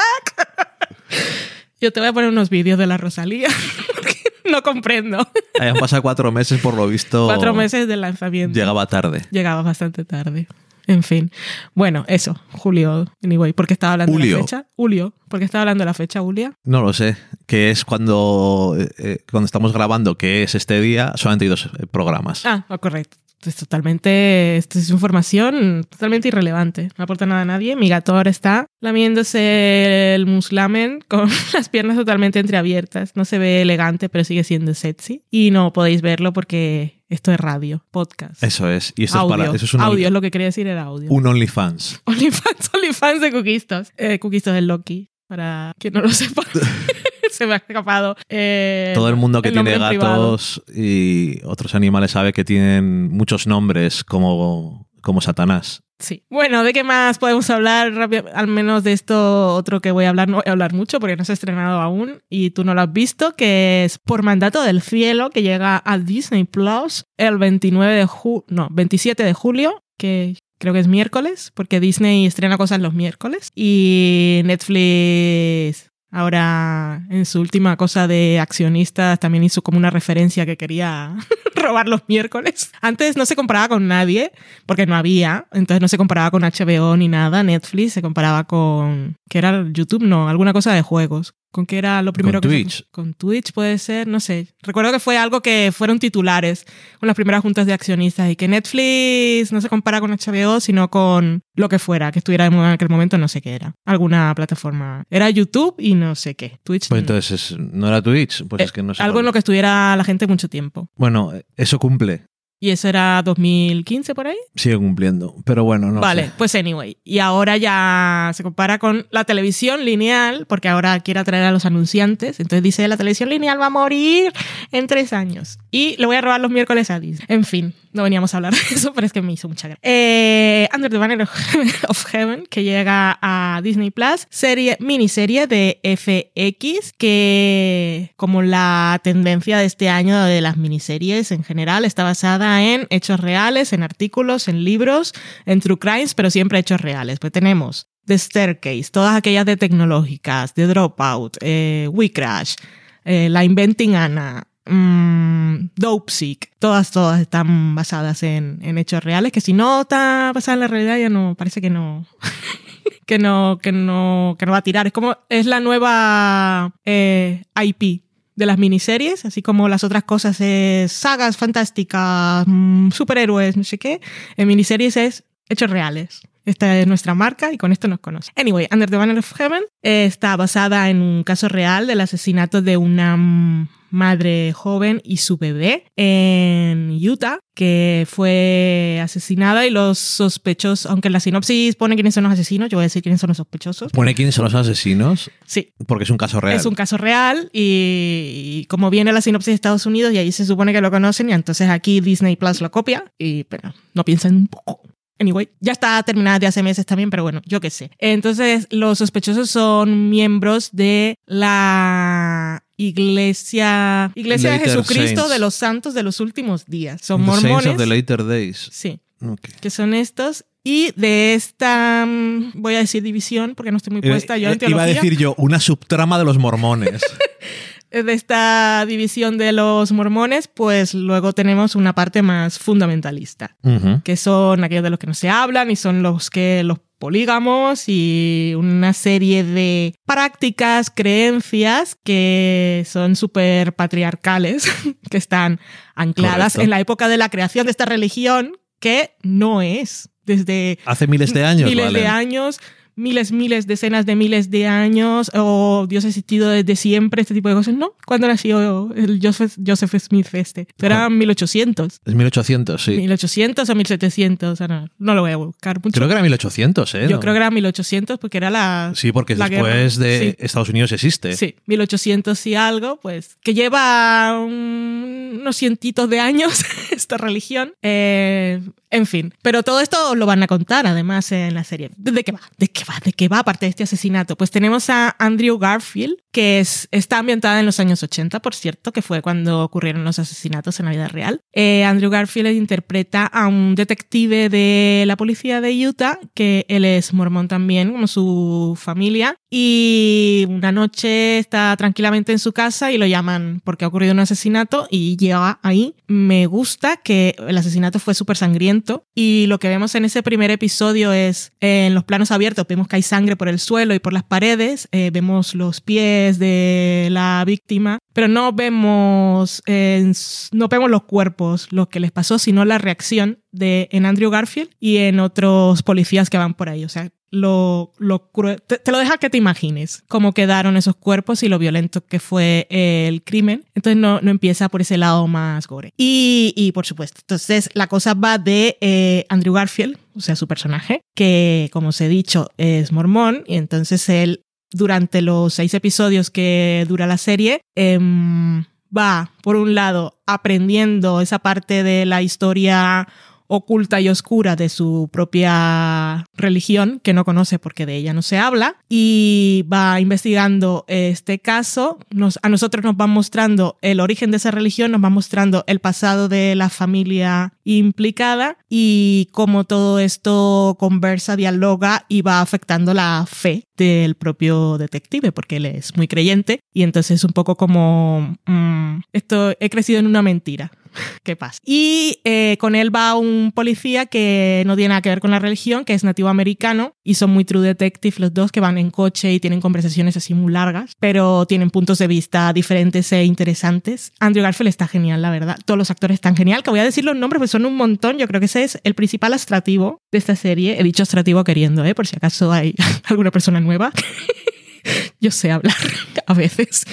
[1.80, 3.50] Yo te voy a poner unos vídeos de la Rosalía.
[3.94, 4.16] porque
[4.50, 5.28] no comprendo.
[5.60, 7.26] Hayan pasado cuatro meses, por lo visto.
[7.28, 8.58] Cuatro meses de lanzamiento.
[8.58, 9.26] Llegaba tarde.
[9.30, 10.48] Llegaba bastante tarde.
[10.88, 11.32] En fin.
[11.76, 12.40] Bueno, eso.
[12.54, 13.54] Julio, anyway.
[13.54, 14.66] ¿Por qué estaba hablando de la fecha?
[14.76, 15.14] Julio.
[15.28, 16.54] ¿Por qué estaba hablando de la fecha, Julia?
[16.64, 17.18] No lo sé.
[17.46, 21.66] Que es cuando, eh, eh, cuando estamos grabando, que es este día, solamente hay dos
[21.66, 22.46] eh, programas.
[22.46, 23.18] Ah, oh, correcto.
[23.46, 26.90] Es totalmente, esto es información totalmente irrelevante.
[26.98, 27.76] No aporta nada a nadie.
[27.76, 33.16] Mi gato ahora está lamiéndose el muslamen con las piernas totalmente entreabiertas.
[33.16, 35.24] No se ve elegante, pero sigue siendo sexy.
[35.30, 38.44] Y no podéis verlo porque esto es radio, podcast.
[38.44, 38.94] Eso es.
[38.98, 39.36] Y esto audio.
[39.36, 39.56] es para.
[39.56, 41.10] Eso es un, audio es lo que quería decir era audio.
[41.10, 42.02] un OnlyFans.
[42.06, 43.92] OnlyFans, OnlyFans de Cookistos.
[43.98, 46.44] Eh, Cookistos del Loki, para quien no lo sepa.
[47.32, 48.16] Se me ha escapado.
[48.30, 54.04] eh, Todo el mundo que tiene gatos y otros animales sabe que tienen muchos nombres
[54.04, 55.82] como, como Satanás.
[56.00, 56.24] Sí.
[56.30, 57.92] Bueno, ¿de qué más podemos hablar?
[57.94, 58.26] rápido?
[58.36, 61.16] Al menos de esto otro que voy a hablar, no voy a hablar mucho porque
[61.16, 64.62] no se ha estrenado aún y tú no lo has visto, que es Por Mandato
[64.62, 69.82] del Cielo, que llega a Disney Plus el 29 de julio, no, 27 de julio,
[69.98, 77.26] que creo que es miércoles, porque Disney estrena cosas los miércoles y Netflix ahora en
[77.26, 81.16] su última cosa de accionistas también hizo como una referencia que quería
[81.56, 82.72] robar los miércoles.
[82.82, 84.32] Antes no se comparaba con nadie
[84.66, 89.18] porque no había, entonces no se comparaba con HBO ni nada, Netflix se comparaba con
[89.30, 91.34] que era YouTube, no, alguna cosa de juegos.
[91.52, 92.84] ¿Con qué era lo primero Con que se- Twitch.
[92.92, 94.48] con Twitch puede ser, no sé.
[94.62, 96.66] Recuerdo que fue algo que fueron titulares
[97.00, 100.90] con las primeras juntas de accionistas y que Netflix no se compara con HBO, sino
[100.90, 103.74] con lo que fuera, que estuviera en aquel momento, no sé qué era.
[103.86, 105.04] Alguna plataforma.
[105.10, 106.60] Era YouTube y no sé qué.
[106.64, 106.90] Twitch.
[106.90, 107.08] Pues no.
[107.08, 108.44] entonces, es- ¿no era Twitch?
[108.48, 109.02] Pues Eh, es que no sé.
[109.02, 109.22] algo cuál.
[109.24, 110.90] en lo que estuviera la gente mucho tiempo.
[110.96, 112.26] Bueno, eso cumple.
[112.60, 114.38] Y eso era 2015 por ahí.
[114.56, 115.36] Sigue cumpliendo.
[115.46, 116.32] Pero bueno, no vale, sé.
[116.38, 116.98] pues anyway.
[117.04, 121.66] Y ahora ya se compara con la televisión lineal, porque ahora quiere atraer a los
[121.66, 122.40] anunciantes.
[122.40, 124.34] Entonces dice, la televisión lineal va a morir
[124.72, 125.60] en tres años.
[125.70, 127.26] Y le voy a robar los miércoles a Disney.
[127.30, 129.82] En fin, no veníamos a hablar de eso, pero es que me hizo mucha gracia.
[129.84, 131.22] Eh, Under the Banner
[131.90, 139.58] of Heaven, que llega a Disney Plus, serie, miniserie de FX, que como la tendencia
[139.58, 144.48] de este año de las miniseries en general, está basada en hechos reales, en artículos,
[144.48, 145.14] en libros,
[145.46, 147.20] en true crimes, pero siempre hechos reales.
[147.20, 152.56] Pues tenemos The Staircase, todas aquellas de tecnológicas, The Dropout, eh, We Crash,
[153.04, 159.32] eh, La Inventing Anna, mm, Dope Sick, todas, todas están basadas en, en hechos reales,
[159.32, 162.06] que si no está basada en la realidad ya no, parece que no,
[163.06, 164.88] que no, que no, que no va a tirar.
[164.88, 168.04] Es como, es la nueva eh, IP
[168.36, 173.80] de las miniseries, así como las otras cosas es sagas fantásticas, mm, superhéroes, no sé
[173.80, 174.00] qué.
[174.36, 176.22] En miniseries es hechos reales.
[176.46, 178.32] Esta es nuestra marca y con esto nos conoce.
[178.38, 182.62] Anyway, Under the Banner of Heaven eh, está basada en un caso real del asesinato
[182.62, 190.86] de una madre joven y su bebé en Utah, que fue asesinada y los sospechosos,
[190.92, 193.30] aunque en la sinopsis pone quiénes son los asesinos, yo voy a decir quiénes son
[193.30, 193.92] los sospechosos.
[193.92, 196.56] Pone quiénes son los asesinos, Sí, porque es un caso real.
[196.58, 200.32] es un caso real y, y como viene la sinopsis de Estados Unidos y ahí
[200.32, 204.04] se supone que lo conocen y entonces aquí Disney Plus lo copia y pero no
[204.06, 204.82] piensan un poco.
[205.20, 207.90] Anyway, ya está terminada de hace meses también, pero bueno, yo qué sé.
[207.98, 215.30] Entonces, los sospechosos son miembros de la iglesia, iglesia de Later Jesucristo Saints.
[215.34, 217.02] de los santos de los últimos días.
[217.04, 217.78] Son The Saints of mormones.
[217.78, 218.70] the Later Days.
[218.72, 219.42] Sí, Ok.
[219.60, 220.46] que son estos.
[220.64, 224.56] Y de esta, mm, voy a decir división porque no estoy muy puesta yo en
[224.56, 224.94] Eh, Iba a teología.
[225.02, 227.02] decir yo, una subtrama de los mormones.
[227.92, 233.58] de esta división de los mormones, pues luego tenemos una parte más fundamentalista,
[234.04, 237.86] que son aquellos de los que no se hablan y son los que los polígamos
[237.88, 244.68] y una serie de prácticas, creencias que son súper patriarcales,
[245.10, 245.60] que están
[245.96, 246.62] ancladas Correcto.
[246.62, 250.10] en la época de la creación de esta religión, que no es.
[250.24, 252.60] Desde Hace miles de años, miles de años,
[252.98, 257.48] miles, miles, decenas de miles de años, o Dios ha existido desde siempre, este tipo
[257.48, 257.76] de cosas.
[257.76, 260.68] No, cuando nació el Joseph, Joseph Smith este?
[260.78, 262.02] Pero era 1800.
[262.06, 262.92] Es 1800, sí.
[262.98, 265.92] 1800 o 1700, o sea, no, no lo voy a buscar mucho.
[265.94, 267.02] Creo que era 1800, ¿eh?
[267.04, 267.20] Yo ¿No?
[267.20, 268.92] creo que era 1800 porque era la...
[268.96, 270.10] Sí, porque la después guerra.
[270.10, 270.36] de Sí.
[270.40, 271.34] Estados Unidos existe.
[271.38, 277.74] Sí, 1800 y algo, pues, que lleva un- unos cientitos de años esta religión.
[277.82, 281.92] Eh, en fin, pero todo esto lo van a contar además en la serie.
[281.98, 282.40] ¿De qué va?
[282.58, 284.38] ¿De qué ¿De qué va aparte de este asesinato?
[284.38, 288.94] Pues tenemos a Andrew Garfield, que es, está ambientada en los años 80, por cierto,
[288.94, 291.42] que fue cuando ocurrieron los asesinatos en la vida real.
[291.52, 297.12] Eh, Andrew Garfield interpreta a un detective de la policía de Utah, que él es
[297.12, 303.08] mormón también, como su familia, y una noche está tranquilamente en su casa y lo
[303.08, 305.96] llaman porque ha ocurrido un asesinato y llega ahí.
[306.06, 310.52] Me gusta que el asesinato fue súper sangriento y lo que vemos en ese primer
[310.52, 314.00] episodio es eh, en los planos abiertos, vemos que hay sangre por el suelo y
[314.00, 320.12] por las paredes, eh, vemos los pies de la víctima, pero no vemos, eh,
[320.52, 324.70] no vemos los cuerpos, lo que les pasó, sino la reacción de en Andrew Garfield
[324.80, 326.84] y en otros policías que van por ahí.
[326.84, 328.30] O sea, lo, lo
[328.68, 332.20] te, te lo deja que te imagines cómo quedaron esos cuerpos y lo violento que
[332.20, 333.66] fue el crimen.
[333.76, 335.94] Entonces no, no empieza por ese lado más gore.
[335.98, 340.48] Y, y por supuesto, entonces la cosa va de eh, Andrew Garfield, o sea, su
[340.48, 346.30] personaje, que como os he dicho es mormón y entonces él durante los seis episodios
[346.30, 353.08] que dura la serie, em, va, por un lado, aprendiendo esa parte de la historia
[353.48, 358.38] oculta y oscura de su propia religión, que no conoce porque de ella no se
[358.38, 362.00] habla, y va investigando este caso.
[362.10, 365.80] Nos, a nosotros nos va mostrando el origen de esa religión, nos va mostrando el
[365.80, 373.26] pasado de la familia implicada y cómo todo esto conversa, dialoga y va afectando la
[373.28, 379.02] fe del propio detective, porque él es muy creyente y entonces un poco como, mm,
[379.14, 380.72] esto he crecido en una mentira.
[381.24, 381.60] ¿Qué pasa?
[381.66, 385.40] Y eh, con él va un policía que no tiene nada que ver con la
[385.40, 388.92] religión, que es nativo americano, y son muy true detective los dos, que van en
[388.92, 394.12] coche y tienen conversaciones así muy largas, pero tienen puntos de vista diferentes e interesantes.
[394.20, 395.58] Andrew Garfield está genial, la verdad.
[395.66, 398.18] Todos los actores están genial, que voy a decir los nombres, pues son un montón.
[398.18, 400.80] Yo creo que ese es el principal astrativo de esta serie.
[400.80, 401.96] He dicho astrativo queriendo, ¿eh?
[401.96, 403.92] por si acaso hay alguna persona nueva.
[405.20, 405.76] Yo sé hablar
[406.28, 406.86] a veces.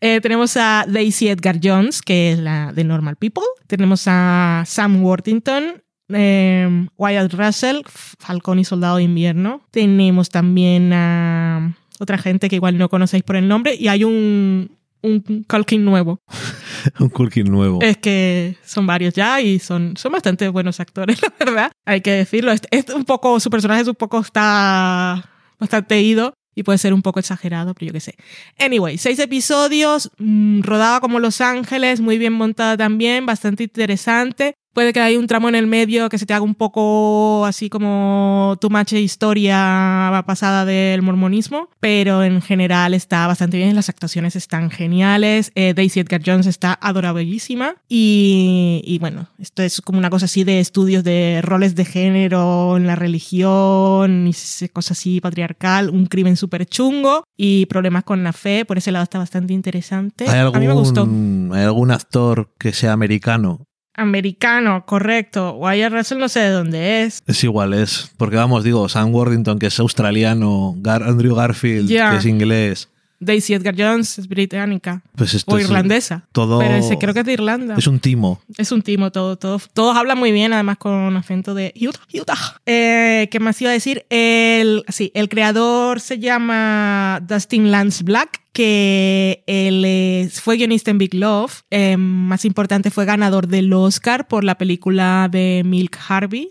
[0.00, 3.44] Eh, tenemos a Daisy Edgar Jones, que es la de Normal People.
[3.66, 9.62] Tenemos a Sam Worthington, eh, Wyatt Russell, Falcón y Soldado de Invierno.
[9.70, 13.74] Tenemos también a otra gente que igual no conocéis por el nombre.
[13.74, 14.70] Y hay un,
[15.02, 16.20] un Culkin nuevo.
[17.00, 17.80] Un Culkin nuevo.
[17.82, 21.72] Es que son varios ya y son, son bastante buenos actores, la verdad.
[21.84, 22.52] Hay que decirlo.
[22.52, 26.92] Es, es un poco, su personaje es un poco, está bastante ido y puede ser
[26.94, 28.16] un poco exagerado, pero yo qué sé.
[28.58, 34.56] Anyway, seis episodios, mmm, rodada como Los Ángeles, muy bien montada también, bastante interesante.
[34.76, 37.70] Puede que haya un tramo en el medio que se te haga un poco así
[37.70, 44.36] como tu mache historia pasada del mormonismo, pero en general está bastante bien, las actuaciones
[44.36, 50.10] están geniales, eh, Daisy Edgar Jones está adorabilísima y, y bueno, esto es como una
[50.10, 55.88] cosa así de estudios de roles de género en la religión y cosas así patriarcal,
[55.88, 60.28] un crimen súper chungo y problemas con la fe, por ese lado está bastante interesante.
[60.28, 61.08] ¿Hay algún, A mí me gustó.
[61.54, 63.65] ¿Hay algún actor que sea americano?
[63.96, 65.54] Americano, correcto.
[65.54, 67.22] Wyatt Russell no sé de dónde es.
[67.26, 68.12] Es igual, es.
[68.16, 72.88] Porque vamos, digo, Sam Worthington, que es australiano, Gar Andrew Garfield, que es inglés.
[73.18, 76.26] Daisy Edgar Jones es británica Pues esto o es irlandesa.
[76.32, 76.58] todo.
[76.58, 77.74] Pero ese creo que es de Irlanda.
[77.76, 78.40] Es un timo.
[78.58, 82.00] Es un timo, todo, todo, todos hablan muy bien, además con acento de Utah.
[82.12, 82.60] Utah.
[82.66, 84.04] Eh, ¿Qué más iba a decir?
[84.10, 91.14] El, sí, el creador se llama Dustin Lance Black, que él fue guionista en Big
[91.14, 91.62] Love.
[91.70, 96.48] Eh, más importante, fue ganador del Oscar por la película de Milk Harvey.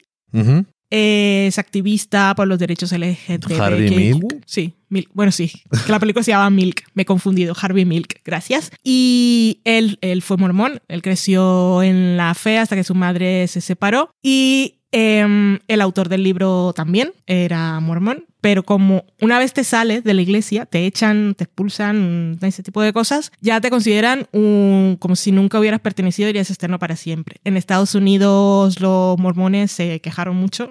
[0.90, 3.60] Es activista por los derechos LGTB.
[3.60, 4.44] Harvey Milk.
[4.46, 5.10] Sí, Milk.
[5.14, 5.52] Bueno, sí,
[5.86, 6.84] que la película se llama Milk.
[6.94, 7.56] Me he confundido.
[7.60, 8.72] Harvey Milk, gracias.
[8.84, 10.82] Y él, él fue mormón.
[10.88, 14.12] Él creció en la fe hasta que su madre se separó.
[14.22, 20.06] Y Em, el autor del libro también era mormón, pero como una vez te sales
[20.06, 25.18] de la iglesia, te echan, te expulsan, ese tipo de cosas, ya te consideran como
[25.18, 27.42] si nunca hubieras pertenecido y eres externo para siempre.
[27.44, 30.70] En Estados Unidos los mormones se quejaron mucho.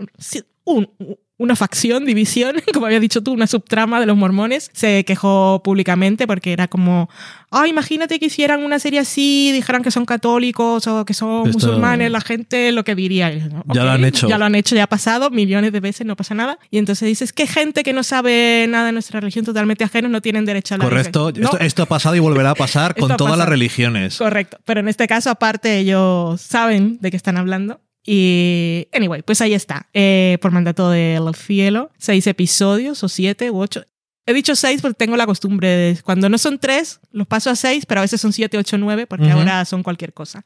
[0.65, 0.89] Un,
[1.37, 6.27] una facción, división, como había dicho tú, una subtrama de los mormones, se quejó públicamente
[6.27, 7.09] porque era como,
[7.51, 12.11] ah, imagínate que hicieran una serie así, dijeran que son católicos o que son musulmanes,
[12.11, 13.33] la gente lo que diría.
[13.33, 14.29] ya lo han hecho.
[14.29, 16.59] Ya lo han hecho, ya ha pasado millones de veces, no pasa nada.
[16.71, 20.21] Y entonces dices que gente que no sabe nada de nuestra religión, totalmente ajenos, no
[20.21, 23.37] tienen derecho a la Correcto, esto, esto, ha pasado y volverá a pasar con todas
[23.37, 24.19] las religiones.
[24.19, 29.41] Correcto, pero en este caso aparte ellos saben de qué están hablando y, anyway, pues
[29.41, 29.89] ahí está.
[29.95, 33.85] Eh, por mandato del cielo, seis episodios o siete u ocho.
[34.27, 37.57] He dicho seis porque tengo la costumbre de cuando no son tres, los paso a
[37.57, 40.45] seis, pero a veces son siete, ocho, nueve, porque ahora son cualquier cosa.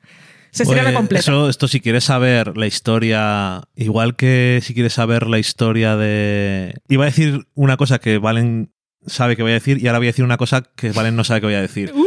[0.50, 1.48] Se pues, la completa.
[1.48, 6.74] esto, si quieres saber la historia, igual que si quieres saber la historia de.
[6.88, 8.72] Iba a decir una cosa que Valen
[9.06, 11.24] sabe que voy a decir, y ahora voy a decir una cosa que Valen no
[11.24, 11.92] sabe que voy a decir.
[11.94, 12.06] Uh,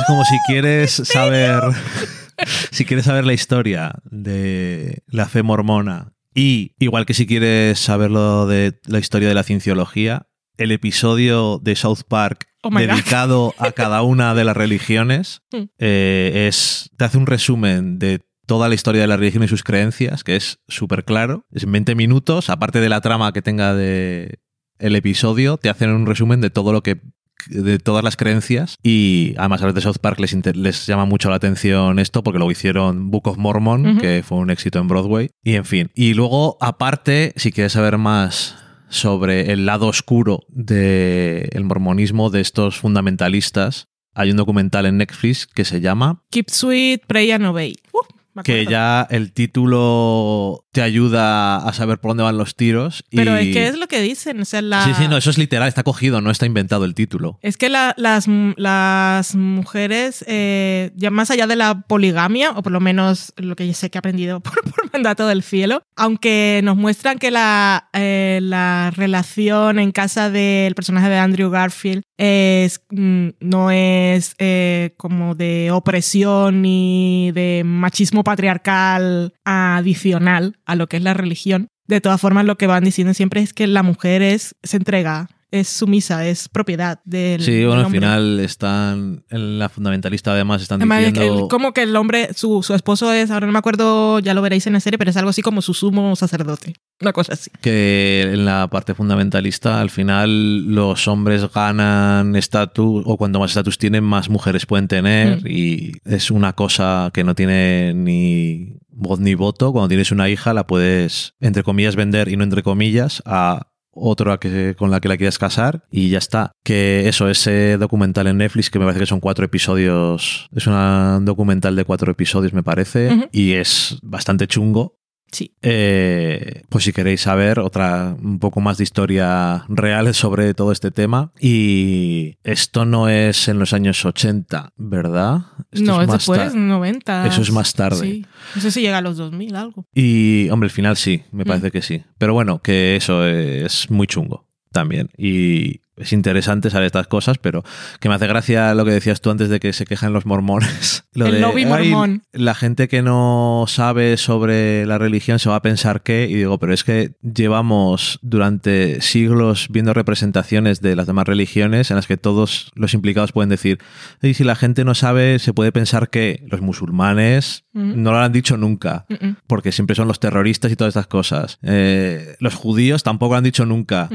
[0.00, 1.60] es como si quieres saber.
[2.70, 8.10] si quieres saber la historia de la fe mormona y igual que si quieres saber
[8.10, 13.72] lo de la historia de la cienciología, el episodio de South Park oh dedicado a
[13.72, 15.64] cada una de las religiones mm.
[15.78, 19.62] eh, es te hace un resumen de toda la historia de la religión y sus
[19.62, 21.46] creencias, que es súper claro.
[21.52, 24.40] Es en 20 minutos, aparte de la trama que tenga de
[24.78, 27.00] el episodio, te hacen un resumen de todo lo que
[27.48, 31.30] de todas las creencias y además a los de South Park les, les llama mucho
[31.30, 35.30] la atención esto porque lo hicieron Book of Mormon, que fue un éxito en Broadway.
[35.42, 35.90] Y en fin.
[35.94, 38.56] Y luego, aparte, si quieres saber más
[38.88, 45.64] sobre el lado oscuro del mormonismo de estos fundamentalistas, hay un documental en Netflix que
[45.64, 47.76] se llama Keep Sweet, Pray and Obey.
[47.92, 53.04] Uh, que ya el título te ayuda a saber por dónde van los tiros.
[53.10, 54.40] Pero es que es lo que dicen.
[54.40, 54.84] O sea, la...
[54.84, 57.38] Sí, sí, no, eso es literal, está cogido, no está inventado el título.
[57.42, 62.80] Es que las, las mujeres, eh, ya más allá de la poligamia, o por lo
[62.80, 64.54] menos lo que yo sé que he aprendido por,
[64.92, 71.08] mandato del cielo, aunque nos muestran que la, eh, la relación en casa del personaje
[71.08, 79.34] de Andrew Garfield es, mm, no es eh, como de opresión ni de machismo patriarcal
[79.44, 81.68] adicional a lo que es la religión.
[81.86, 85.28] De todas formas, lo que van diciendo siempre es que la mujer es, se entrega
[85.52, 87.42] es sumisa, es propiedad del.
[87.42, 89.24] Sí, bueno, al final están.
[89.28, 91.46] En la fundamentalista, además, están diciendo.
[91.48, 94.66] como que el hombre, su, su, esposo es, ahora no me acuerdo, ya lo veréis
[94.66, 96.72] en la serie, pero es algo así como su sumo sacerdote.
[97.00, 97.50] Una cosa así.
[97.60, 103.76] Que en la parte fundamentalista, al final, los hombres ganan estatus, o cuanto más estatus
[103.76, 105.46] tienen, más mujeres pueden tener, mm.
[105.46, 109.70] y es una cosa que no tiene ni voz ni voto.
[109.72, 114.38] Cuando tienes una hija, la puedes, entre comillas, vender y no entre comillas, a otra
[114.38, 116.52] que, con la que la quieras casar y ya está.
[116.64, 121.24] Que eso, ese documental en Netflix, que me parece que son cuatro episodios, es un
[121.24, 124.96] documental de cuatro episodios, me parece, y es bastante chungo.
[125.32, 125.54] Sí.
[125.62, 130.90] Eh, pues si queréis saber otra un poco más de historia real sobre todo este
[130.90, 131.32] tema.
[131.40, 135.40] Y esto no es en los años 80, ¿verdad?
[135.72, 137.26] no, es, después, 90.
[137.26, 138.00] Eso es más tarde.
[138.00, 138.26] Sí.
[138.54, 139.86] No sé si llega a los 2000 algo.
[139.94, 141.70] Y, hombre, el final sí, me parece mm.
[141.70, 142.04] que sí.
[142.18, 145.10] Pero bueno, que eso es muy chungo también.
[145.16, 147.64] Y es interesante saber estas cosas, pero
[148.00, 151.04] que me hace gracia lo que decías tú antes de que se quejan los mormones.
[151.14, 152.22] Lo el lobby mormón.
[152.32, 156.58] La gente que no sabe sobre la religión se va a pensar que, y digo,
[156.58, 162.16] pero es que llevamos durante siglos viendo representaciones de las demás religiones en las que
[162.16, 163.78] todos los implicados pueden decir,
[164.22, 168.32] y si la gente no sabe, se puede pensar que los musulmanes no lo han
[168.32, 169.06] dicho nunca,
[169.46, 171.58] porque siempre son los terroristas y todas estas cosas.
[171.62, 174.08] Eh, los judíos tampoco lo han dicho nunca.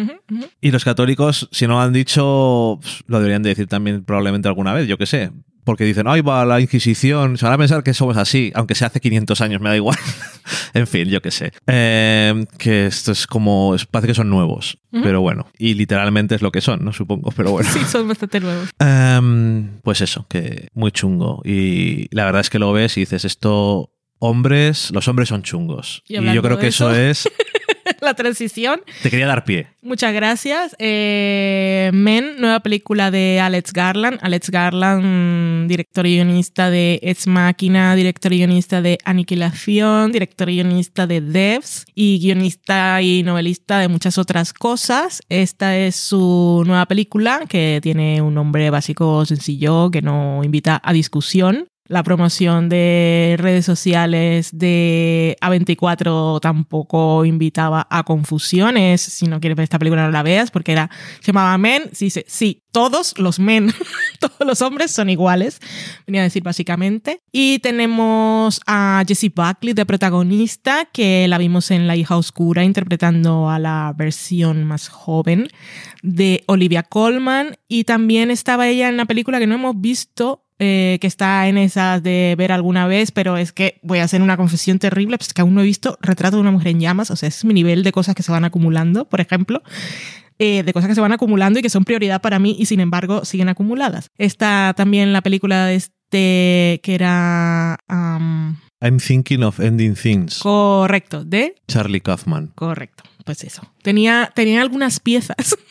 [0.62, 4.88] Y los católicos, si no han dicho, lo deberían de decir también probablemente alguna vez,
[4.88, 5.32] yo qué sé.
[5.64, 8.88] Porque dicen, ay, va la Inquisición, se van a pensar que somos así, aunque sea
[8.88, 9.98] hace 500 años, me da igual.
[10.74, 11.52] en fin, yo qué sé.
[11.68, 16.54] Eh, que esto es como, parece que son nuevos, pero bueno, y literalmente es lo
[16.54, 16.94] que son, ¿no?
[16.94, 17.70] Supongo, pero bueno.
[17.74, 18.70] Sí, son bastante nuevos.
[18.80, 21.42] Em, pues eso, que muy chungo.
[21.44, 26.02] Y la verdad es que lo ves y dices, esto, hombres, los hombres son chungos.
[26.08, 27.28] Y, yo creo que eso es...
[28.08, 28.82] la transición.
[29.04, 29.68] Te quería dar pie.
[29.82, 30.76] Muchas gracias.
[30.80, 34.20] Eh, Men, nueva película de Alex Garland.
[34.22, 40.56] Alex Garland, director y guionista de Ex Máquina, director y guionista de Aniquilación, director y
[40.56, 45.22] guionista de Devs y guionista y novelista de muchas otras cosas.
[45.30, 50.94] Esta es su nueva película que tiene un nombre básico sencillo que no invita a
[50.94, 59.02] discusión La promoción de redes sociales de A24 tampoco invitaba a confusiones.
[59.02, 60.90] Si no quieres ver esta película, no la veas, porque era,
[61.22, 61.84] se llamaba Men.
[61.94, 63.74] Sí, dice, sí, todos los men,
[64.20, 65.60] todos los hombres son iguales,
[66.06, 67.22] venía a decir básicamente.
[67.32, 73.50] Y tenemos a Jessie Buckley de protagonista, que la vimos en La hija oscura interpretando
[73.50, 75.48] a la versión más joven
[76.04, 77.58] de Olivia Colman.
[77.68, 81.58] Y también estaba ella en la película que no hemos visto, eh, que está en
[81.58, 85.34] esas de ver alguna vez, pero es que voy a hacer una confesión terrible, pues
[85.34, 87.54] que aún no he visto Retrato de una mujer en llamas, o sea, es mi
[87.54, 89.62] nivel de cosas que se van acumulando, por ejemplo.
[90.40, 92.80] Eh, de cosas que se van acumulando y que son prioridad para mí y sin
[92.80, 94.12] embargo siguen acumuladas.
[94.20, 97.78] Está también la película de este que era...
[98.82, 100.40] I'm thinking of ending things.
[100.40, 101.56] correcto, de...
[101.68, 102.52] Charlie Kaufman.
[102.56, 103.64] Correcto, pues eso.
[103.82, 105.56] Tenía, tenía algunas piezas.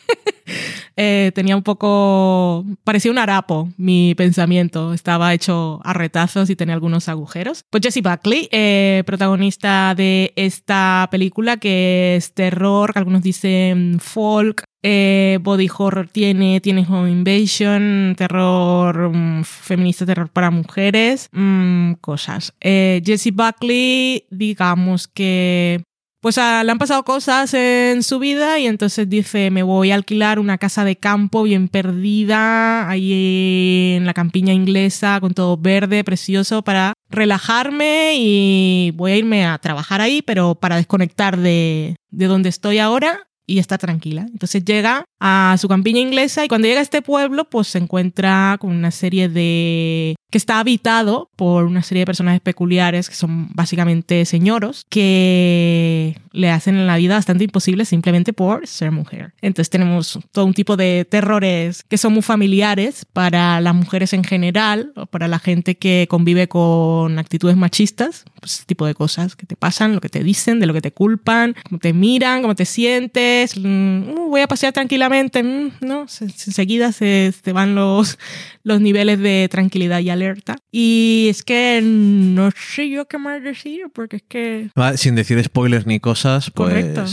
[0.98, 2.64] Eh, tenía un poco...
[2.84, 4.94] Parecía un harapo mi pensamiento.
[4.94, 7.64] Estaba hecho a retazos y tenía algunos agujeros.
[7.68, 14.62] Pues Jessie Buckley, eh, protagonista de esta película que es terror, que algunos dicen folk,
[14.88, 22.54] eh, body horror tiene, tiene home invasion, terror mm, feminista, terror para mujeres, mm, cosas.
[22.60, 25.82] Eh, Jessie Buckley, digamos que
[26.20, 29.96] pues ah, le han pasado cosas en su vida y entonces dice, me voy a
[29.96, 36.04] alquilar una casa de campo bien perdida, ahí en la campiña inglesa, con todo verde,
[36.04, 42.26] precioso, para relajarme y voy a irme a trabajar ahí, pero para desconectar de, de
[42.26, 44.26] donde estoy ahora y estar tranquila.
[44.30, 48.56] Entonces llega a su campiña inglesa y cuando llega a este pueblo, pues se encuentra
[48.60, 50.16] con una serie de...
[50.30, 56.50] que está habitado por una serie de personajes peculiares que son básicamente señoros que le
[56.50, 59.32] hacen la vida bastante imposible simplemente por ser mujer.
[59.40, 64.24] Entonces tenemos todo un tipo de terrores que son muy familiares para las mujeres en
[64.24, 69.36] general o para la gente que convive con actitudes machistas, pues ese tipo de cosas
[69.36, 72.42] que te pasan, lo que te dicen, de lo que te culpan, cómo te miran,
[72.42, 76.08] cómo te sientes, mm, uh, voy a pasear tranquilamente, mm, ¿no?
[76.08, 78.18] Se- se- Enseguida se te van los,
[78.62, 80.56] los niveles de tranquilidad y alerta.
[80.72, 84.70] Y es que no sé yo qué más decir, porque es que...
[84.78, 86.70] Va, Sin decir spoilers ni cosas, pues.
[86.70, 87.04] Correcto.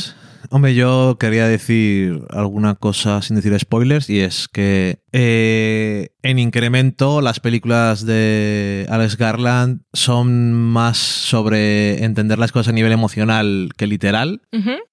[0.50, 7.22] Hombre, yo quería decir alguna cosa sin decir spoilers y es que eh, en incremento
[7.22, 13.88] las películas de Alex Garland son más sobre entender las cosas a nivel emocional que
[13.88, 14.42] literal.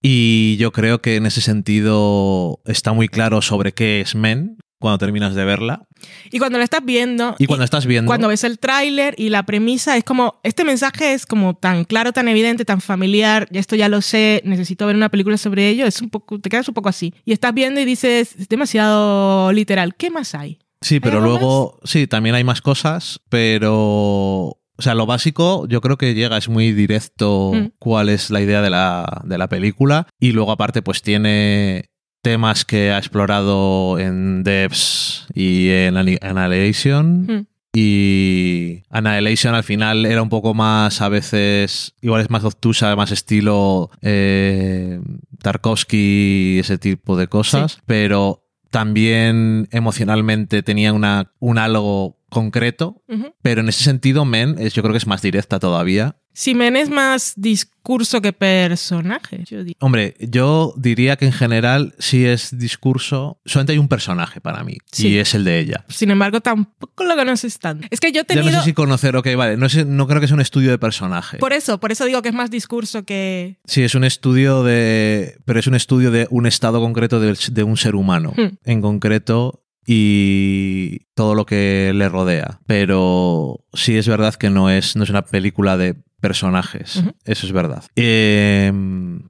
[0.02, 4.98] Y yo creo que en ese sentido está muy claro sobre qué es Men cuando
[4.98, 5.86] terminas de verla
[6.32, 7.36] Y cuando la estás viendo...
[7.38, 11.12] y cuando estás viendo Cuando ves el tráiler y la premisa es como, este mensaje
[11.12, 15.10] es como tan claro, tan evidente, tan familiar, esto ya lo sé, necesito ver una
[15.10, 17.14] película sobre ello, es un poco, te quedas un poco así.
[17.24, 20.58] Y estás viendo y dices, es demasiado literal, ¿qué más hay?
[20.80, 25.82] Sí, pero algo luego, sí, también hay más cosas, pero, o sea, lo básico yo
[25.82, 27.72] creo que llega, es muy directo Mm.
[27.78, 31.89] cuál es la idea de la, de la película y luego aparte pues tiene
[32.22, 37.26] temas que ha explorado en Devs y en Annihilation.
[37.26, 37.46] Mm.
[37.72, 43.12] Y Annihilation al final era un poco más, a veces, igual es más obtusa, más
[43.12, 45.00] estilo eh,
[45.40, 53.02] Tarkovsky, ese tipo de cosas, pero también emocionalmente tenía una, un algo concreto,
[53.42, 56.16] pero en ese sentido Men es, yo creo que es más directa todavía.
[56.32, 59.74] Si Men es más discurso que personaje, yo diría.
[59.80, 64.76] Hombre, yo diría que en general sí es discurso, solamente hay un personaje para mí,
[64.92, 65.08] Sí.
[65.08, 65.84] y es el de ella.
[65.88, 67.86] Sin embargo, tampoco lo conoces tanto.
[67.90, 68.52] Es que yo he Yo tenido...
[68.52, 70.78] no sé si conocer, ok, vale, no, sé- no creo que sea un estudio de
[70.78, 71.38] personaje.
[71.38, 73.58] Por eso, por eso digo que es más discurso que...
[73.64, 75.36] Sí, es un estudio de.
[75.44, 78.32] Pero es un estudio de un estado concreto de, un ser humano.
[78.36, 78.56] Hmm.
[78.64, 79.64] En concreto.
[79.86, 82.60] Y todo lo que le rodea.
[82.66, 87.02] Pero sí es verdad que no es, no es una película de personajes.
[87.24, 87.84] Eso es verdad.
[87.96, 88.72] Eh,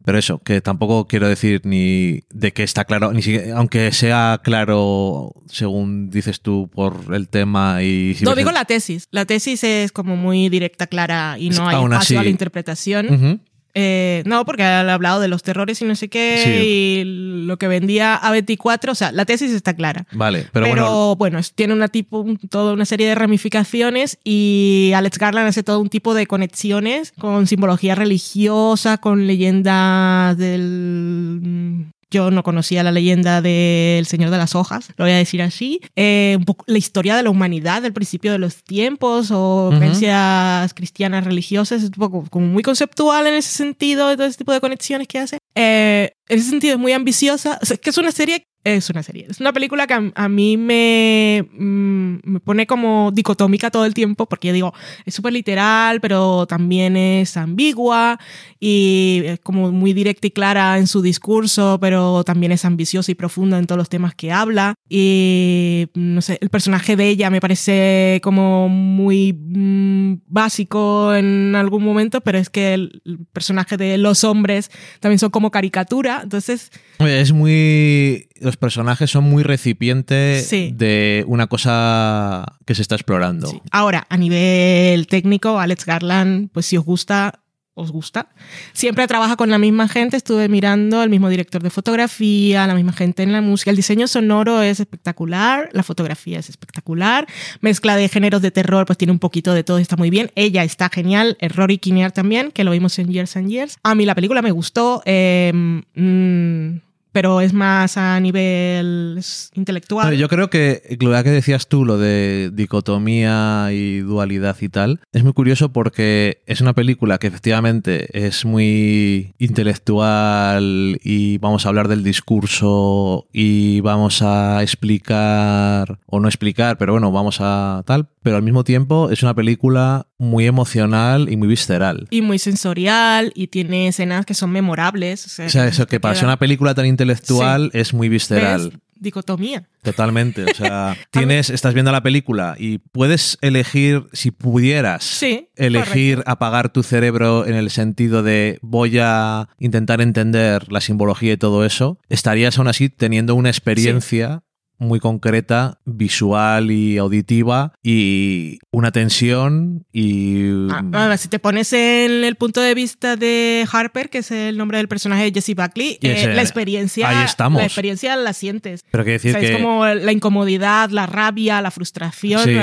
[0.05, 4.41] pero eso, que tampoco quiero decir ni de que está claro, ni si- aunque sea
[4.43, 8.15] claro, según dices tú, por el tema y.
[8.15, 9.09] si no, digo la tesis.
[9.11, 13.41] La tesis es como muy directa, clara y no hay espacio a así- la interpretación.
[13.75, 16.51] Eh, no, porque ha hablado de los terrores y no sé qué, Sí.
[16.51, 17.05] y
[17.47, 20.07] lo que vendía A24, o sea, la tesis está clara.
[20.13, 21.17] Vale, pero, Pero, bueno.
[21.17, 25.89] bueno, tiene una tipo, toda una serie de ramificaciones y Alex Garland hace todo un
[25.89, 31.87] tipo de conexiones con simbología religiosa, con leyendas del...
[32.11, 35.81] Yo no conocía la leyenda del Señor de las Hojas, lo voy a decir así.
[35.97, 40.75] Eh, un poco la historia de la humanidad del principio de los tiempos o creencias
[40.75, 44.53] cristianas religiosas, es un poco como muy conceptual en ese sentido, de todo ese tipo
[44.53, 45.39] de conexiones que hace.
[45.55, 47.59] Eh, en ese sentido es muy ambiciosa.
[47.61, 49.27] O sea, es que es una serie es una serie.
[49.29, 53.95] Es una película que a, a mí me, mm, me, pone como dicotómica todo el
[53.95, 54.75] tiempo, porque yo digo,
[55.07, 58.19] es súper literal, pero también es ambigua
[58.59, 63.15] y es como muy directa y clara en su discurso, pero también es ambiciosa y
[63.15, 64.75] profunda en todos los temas que habla.
[64.91, 71.83] Y no sé, el personaje de ella me parece como muy mm, básico en algún
[71.83, 74.71] momento, pero es que el, el personaje de los hombres
[75.01, 76.20] también son como caricatura.
[76.23, 76.71] Entonces.
[76.99, 80.73] Es muy los personajes son muy recipientes sí.
[80.75, 83.49] de una cosa que se está explorando.
[83.49, 83.61] Sí.
[83.71, 87.41] Ahora, a nivel técnico, Alex Garland, pues si os gusta,
[87.75, 88.29] os gusta.
[88.73, 92.93] Siempre trabaja con la misma gente, estuve mirando el mismo director de fotografía, la misma
[92.93, 93.71] gente en la música.
[93.71, 97.27] El diseño sonoro es espectacular, la fotografía es espectacular,
[97.61, 100.31] mezcla de géneros de terror, pues tiene un poquito de todo, está muy bien.
[100.35, 103.79] Ella está genial, Rory Kinnear también, que lo vimos en Years and Years.
[103.83, 105.03] A mí la película me gustó.
[105.07, 109.21] Eh, mmm, pero es más a nivel
[109.55, 110.17] intelectual.
[110.17, 115.25] Yo creo que lo que decías tú, lo de dicotomía y dualidad y tal, es
[115.25, 121.89] muy curioso porque es una película que efectivamente es muy intelectual y vamos a hablar
[121.89, 128.37] del discurso y vamos a explicar, o no explicar, pero bueno, vamos a tal, pero
[128.37, 132.07] al mismo tiempo es una película muy emocional y muy visceral.
[132.11, 135.27] Y muy sensorial y tiene escenas que son memorables.
[135.27, 137.79] O sea, o sea eso que para ser una película tan intelectual sí.
[137.79, 138.71] es muy visceral.
[138.71, 138.79] ¿Ves?
[138.97, 139.67] Dicotomía.
[139.83, 140.45] Totalmente.
[140.45, 146.31] O sea, tienes, estás viendo la película y puedes elegir, si pudieras, sí, elegir correcto.
[146.31, 151.65] apagar tu cerebro en el sentido de voy a intentar entender la simbología y todo
[151.65, 154.43] eso, estarías aún así teniendo una experiencia.
[154.81, 160.69] Muy concreta, visual y auditiva, y una tensión y...
[160.93, 164.79] Ah, si te pones en el punto de vista de Harper, que es el nombre
[164.79, 167.11] del personaje de Jesse Buckley, eh, la experiencia...
[167.11, 167.61] Ahí estamos.
[167.61, 168.83] La experiencia la sientes.
[168.91, 169.55] Pero que decir o sea, que...
[169.55, 172.57] Es como la incomodidad, la rabia, la frustración, Sí,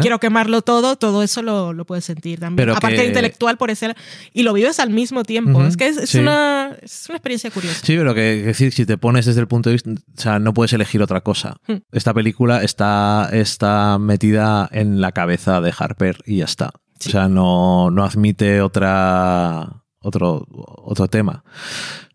[0.00, 2.56] quiero quemarlo todo, todo eso lo, lo puedes sentir también.
[2.68, 3.96] Pero Aparte que- de intelectual por ese...
[4.32, 5.64] Y lo vives al mismo tiempo.
[5.64, 6.18] Es que es, es sí.
[6.18, 7.80] una, es una experiencia curiosa.
[7.84, 10.38] Sí, pero que, que decir, si te pones desde el punto de vista, o sea,
[10.38, 11.47] no puedes elegir otra cosa.
[11.92, 16.72] Esta película está, está metida en la cabeza de Harper y ya está.
[16.98, 17.10] Sí.
[17.10, 21.44] O sea, no, no admite otra, otro, otro tema.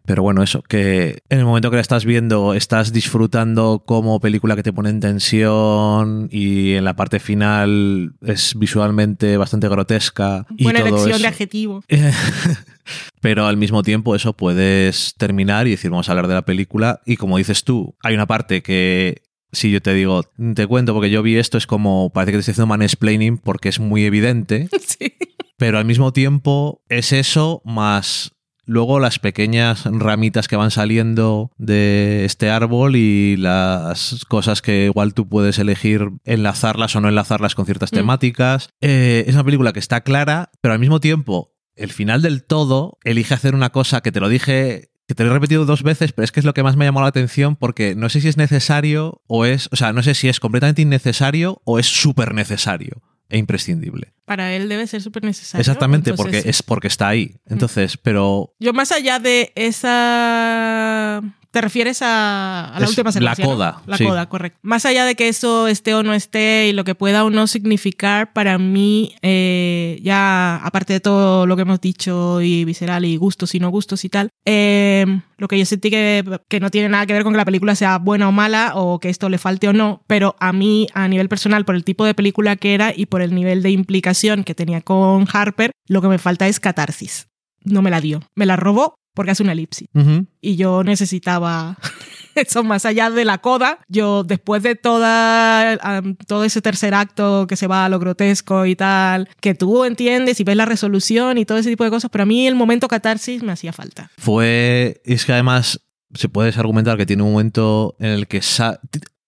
[0.05, 4.57] Pero bueno, eso, que en el momento que la estás viendo, estás disfrutando como película
[4.57, 10.45] que te pone en tensión y en la parte final es visualmente bastante grotesca.
[10.57, 11.21] y Buena todo elección eso.
[11.21, 11.83] de adjetivo.
[13.21, 16.99] Pero al mismo tiempo eso puedes terminar y decir, vamos a hablar de la película.
[17.05, 19.21] Y como dices tú, hay una parte que
[19.53, 20.23] si yo te digo,
[20.55, 23.69] te cuento porque yo vi esto, es como, parece que te estoy haciendo mansplaining porque
[23.69, 25.13] es muy evidente, sí.
[25.57, 28.31] pero al mismo tiempo es eso más
[28.65, 35.13] luego las pequeñas ramitas que van saliendo de este árbol y las cosas que igual
[35.13, 37.95] tú puedes elegir enlazarlas o no enlazarlas con ciertas Mm.
[37.95, 38.69] temáticas.
[38.79, 42.99] Eh, es una película que está clara, pero al mismo tiempo el final del todo
[43.03, 46.13] elige hacer una cosa que te lo dije que te lo he repetido dos veces,
[46.13, 48.21] pero es que es lo que más me ha llamado la atención porque no sé
[48.21, 51.87] si es necesario o es, o sea, no sé si es completamente innecesario o es
[51.87, 54.13] súper necesario e imprescindible.
[54.25, 55.61] Para él debe ser súper necesario.
[55.61, 57.35] Exactamente, Entonces, porque es porque está ahí.
[57.45, 61.21] Entonces, pero Yo más allá de esa...
[61.53, 63.51] Te refieres a, a la Es última la secuencia, ¿no?
[63.51, 64.05] coda, La sí.
[64.05, 64.57] coda, correcto.
[64.63, 67.45] Más allá de que eso esté o no esté y lo que pueda o no
[67.45, 73.17] significar, para mí, eh, ya aparte de todo lo que hemos dicho y visceral y
[73.17, 75.05] gustos y no gustos y tal, eh,
[75.37, 77.75] lo que yo sentí que, que no tiene nada que ver con que la película
[77.75, 81.07] sea buena o mala o que esto le falte o no, pero a mí, a
[81.07, 84.43] nivel personal, por el tipo de película que era y por el nivel de implicación
[84.43, 87.27] que tenía con Harper, lo que me falta es catarsis.
[87.63, 88.21] No me la dio.
[88.35, 91.77] Me la robó porque hace una elipsis ujú, y yo necesitaba
[92.35, 93.79] eso más allá de la coda.
[93.87, 98.65] Yo después de toda, um, todo ese tercer acto que se va a lo grotesco
[98.65, 102.09] y tal, que tú entiendes y ves la resolución y todo ese tipo de cosas,
[102.11, 104.11] pero a mí el momento catarsis me hacía falta.
[104.17, 105.01] fue.
[105.05, 105.81] Es que además
[106.13, 108.41] se puede argumentar que tiene un momento en el que.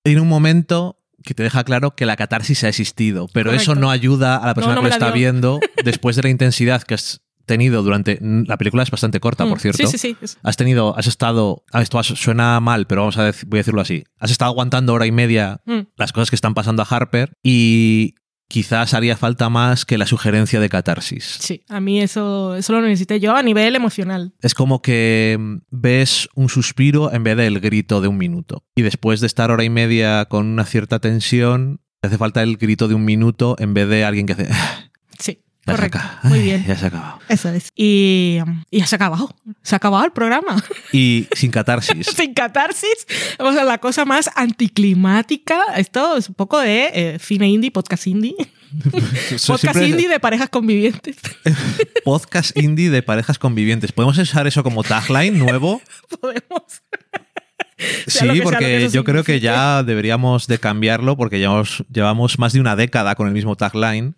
[0.03, 3.81] Tiene un momento que te deja claro que la catarsis ha existido, pero eso Correcto.
[3.81, 6.83] no ayuda a la persona no que me lo está viendo después de la intensidad
[6.83, 8.19] que has tenido durante.
[8.21, 9.87] La película es bastante corta, por Mm, cierto.
[9.87, 10.37] Sí, sí, sí.
[10.43, 14.03] Has tenido, has estado, esto suena mal, pero vamos a dec- voy a decirlo así.
[14.19, 15.79] Has estado aguantando hora y media mm.
[15.97, 18.15] las cosas que están pasando a Harper y
[18.47, 21.37] quizás haría falta más que la sugerencia de catarsis.
[21.39, 24.33] Sí, a mí eso, eso lo necesité yo a nivel emocional.
[24.39, 28.63] Es como que mm, ves un suspiro en vez del grito de un minuto.
[28.75, 32.57] Y después de estar hora y media con una cierta tensión, te hace falta el
[32.57, 34.47] grito de un minuto en vez de alguien que hace...
[35.67, 35.97] Ya se Correcto.
[35.97, 36.19] acaba.
[36.23, 36.65] Muy Ay, bien.
[36.65, 37.19] Ya se ha acabado.
[37.27, 37.69] Eso es.
[37.75, 38.37] Y,
[38.69, 39.35] y ya se ha acabado.
[39.63, 40.63] Se ha acabado el programa.
[40.91, 42.05] Y sin catarsis.
[42.15, 43.07] Sin catarsis.
[43.39, 45.59] Vamos a la cosa más anticlimática.
[45.75, 48.35] Esto es un poco de eh, cine indie, podcast indie.
[49.47, 51.15] Podcast siempre- indie de parejas convivientes.
[52.03, 53.91] Podcast indie de parejas convivientes.
[53.91, 55.81] ¿Podemos usar eso como tagline nuevo?
[56.21, 56.81] Podemos.
[58.07, 62.75] Sí, porque yo creo que ya deberíamos de cambiarlo porque llevamos, llevamos más de una
[62.75, 64.15] década con el mismo tagline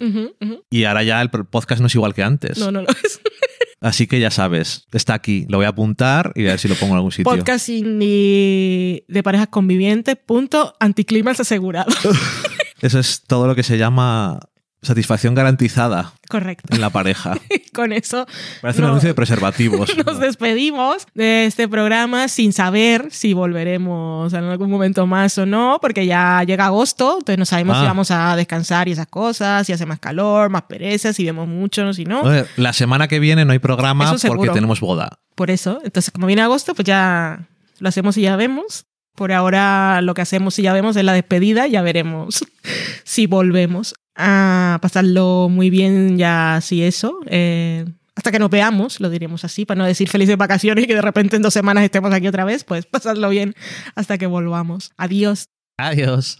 [0.70, 2.58] y ahora ya el podcast no es igual que antes.
[2.58, 3.20] No, no lo es.
[3.80, 5.46] Así que ya sabes, está aquí.
[5.50, 7.26] Lo voy a apuntar y a ver si lo pongo en algún sitio.
[7.26, 10.18] Podcast de parejas convivientes.
[10.18, 10.74] Punto.
[10.80, 11.92] Anticlimax asegurado.
[12.82, 14.40] Eso es todo lo que se llama
[14.82, 16.74] satisfacción garantizada Correcto.
[16.74, 17.36] en la pareja.
[17.74, 18.26] Con eso
[18.62, 18.90] Parece un No.
[18.90, 19.92] anuncio de preservativos.
[20.06, 25.80] nos despedimos de este programa sin saber si volveremos en algún momento más o no,
[25.82, 27.82] porque ya llega agosto, entonces no sabemos Ah.
[27.82, 31.48] si vamos a descansar y esas cosas, si hace más calor, más pereza, si vemos
[31.48, 32.24] mucho, si no.
[32.24, 35.20] Ver, La semana que viene no hay programa porque tenemos boda.
[35.36, 37.48] Por eso, entonces como viene agosto, pues ya
[37.80, 38.86] lo hacemos y ya vemos.
[39.16, 42.46] Por ahora lo que hacemos y ya vemos es la despedida, ya veremos
[43.04, 47.20] si volvemos a pasarlo muy bien ya así eso.
[47.28, 50.96] eh, hasta que nos veamos, lo diremos así, para no decir felices vacaciones y que
[50.96, 53.54] de repente en dos semanas estemos aquí otra vez, pues pasarlo bien
[53.94, 54.92] hasta que volvamos.
[54.98, 55.46] Adiós.
[55.78, 56.40] Adiós.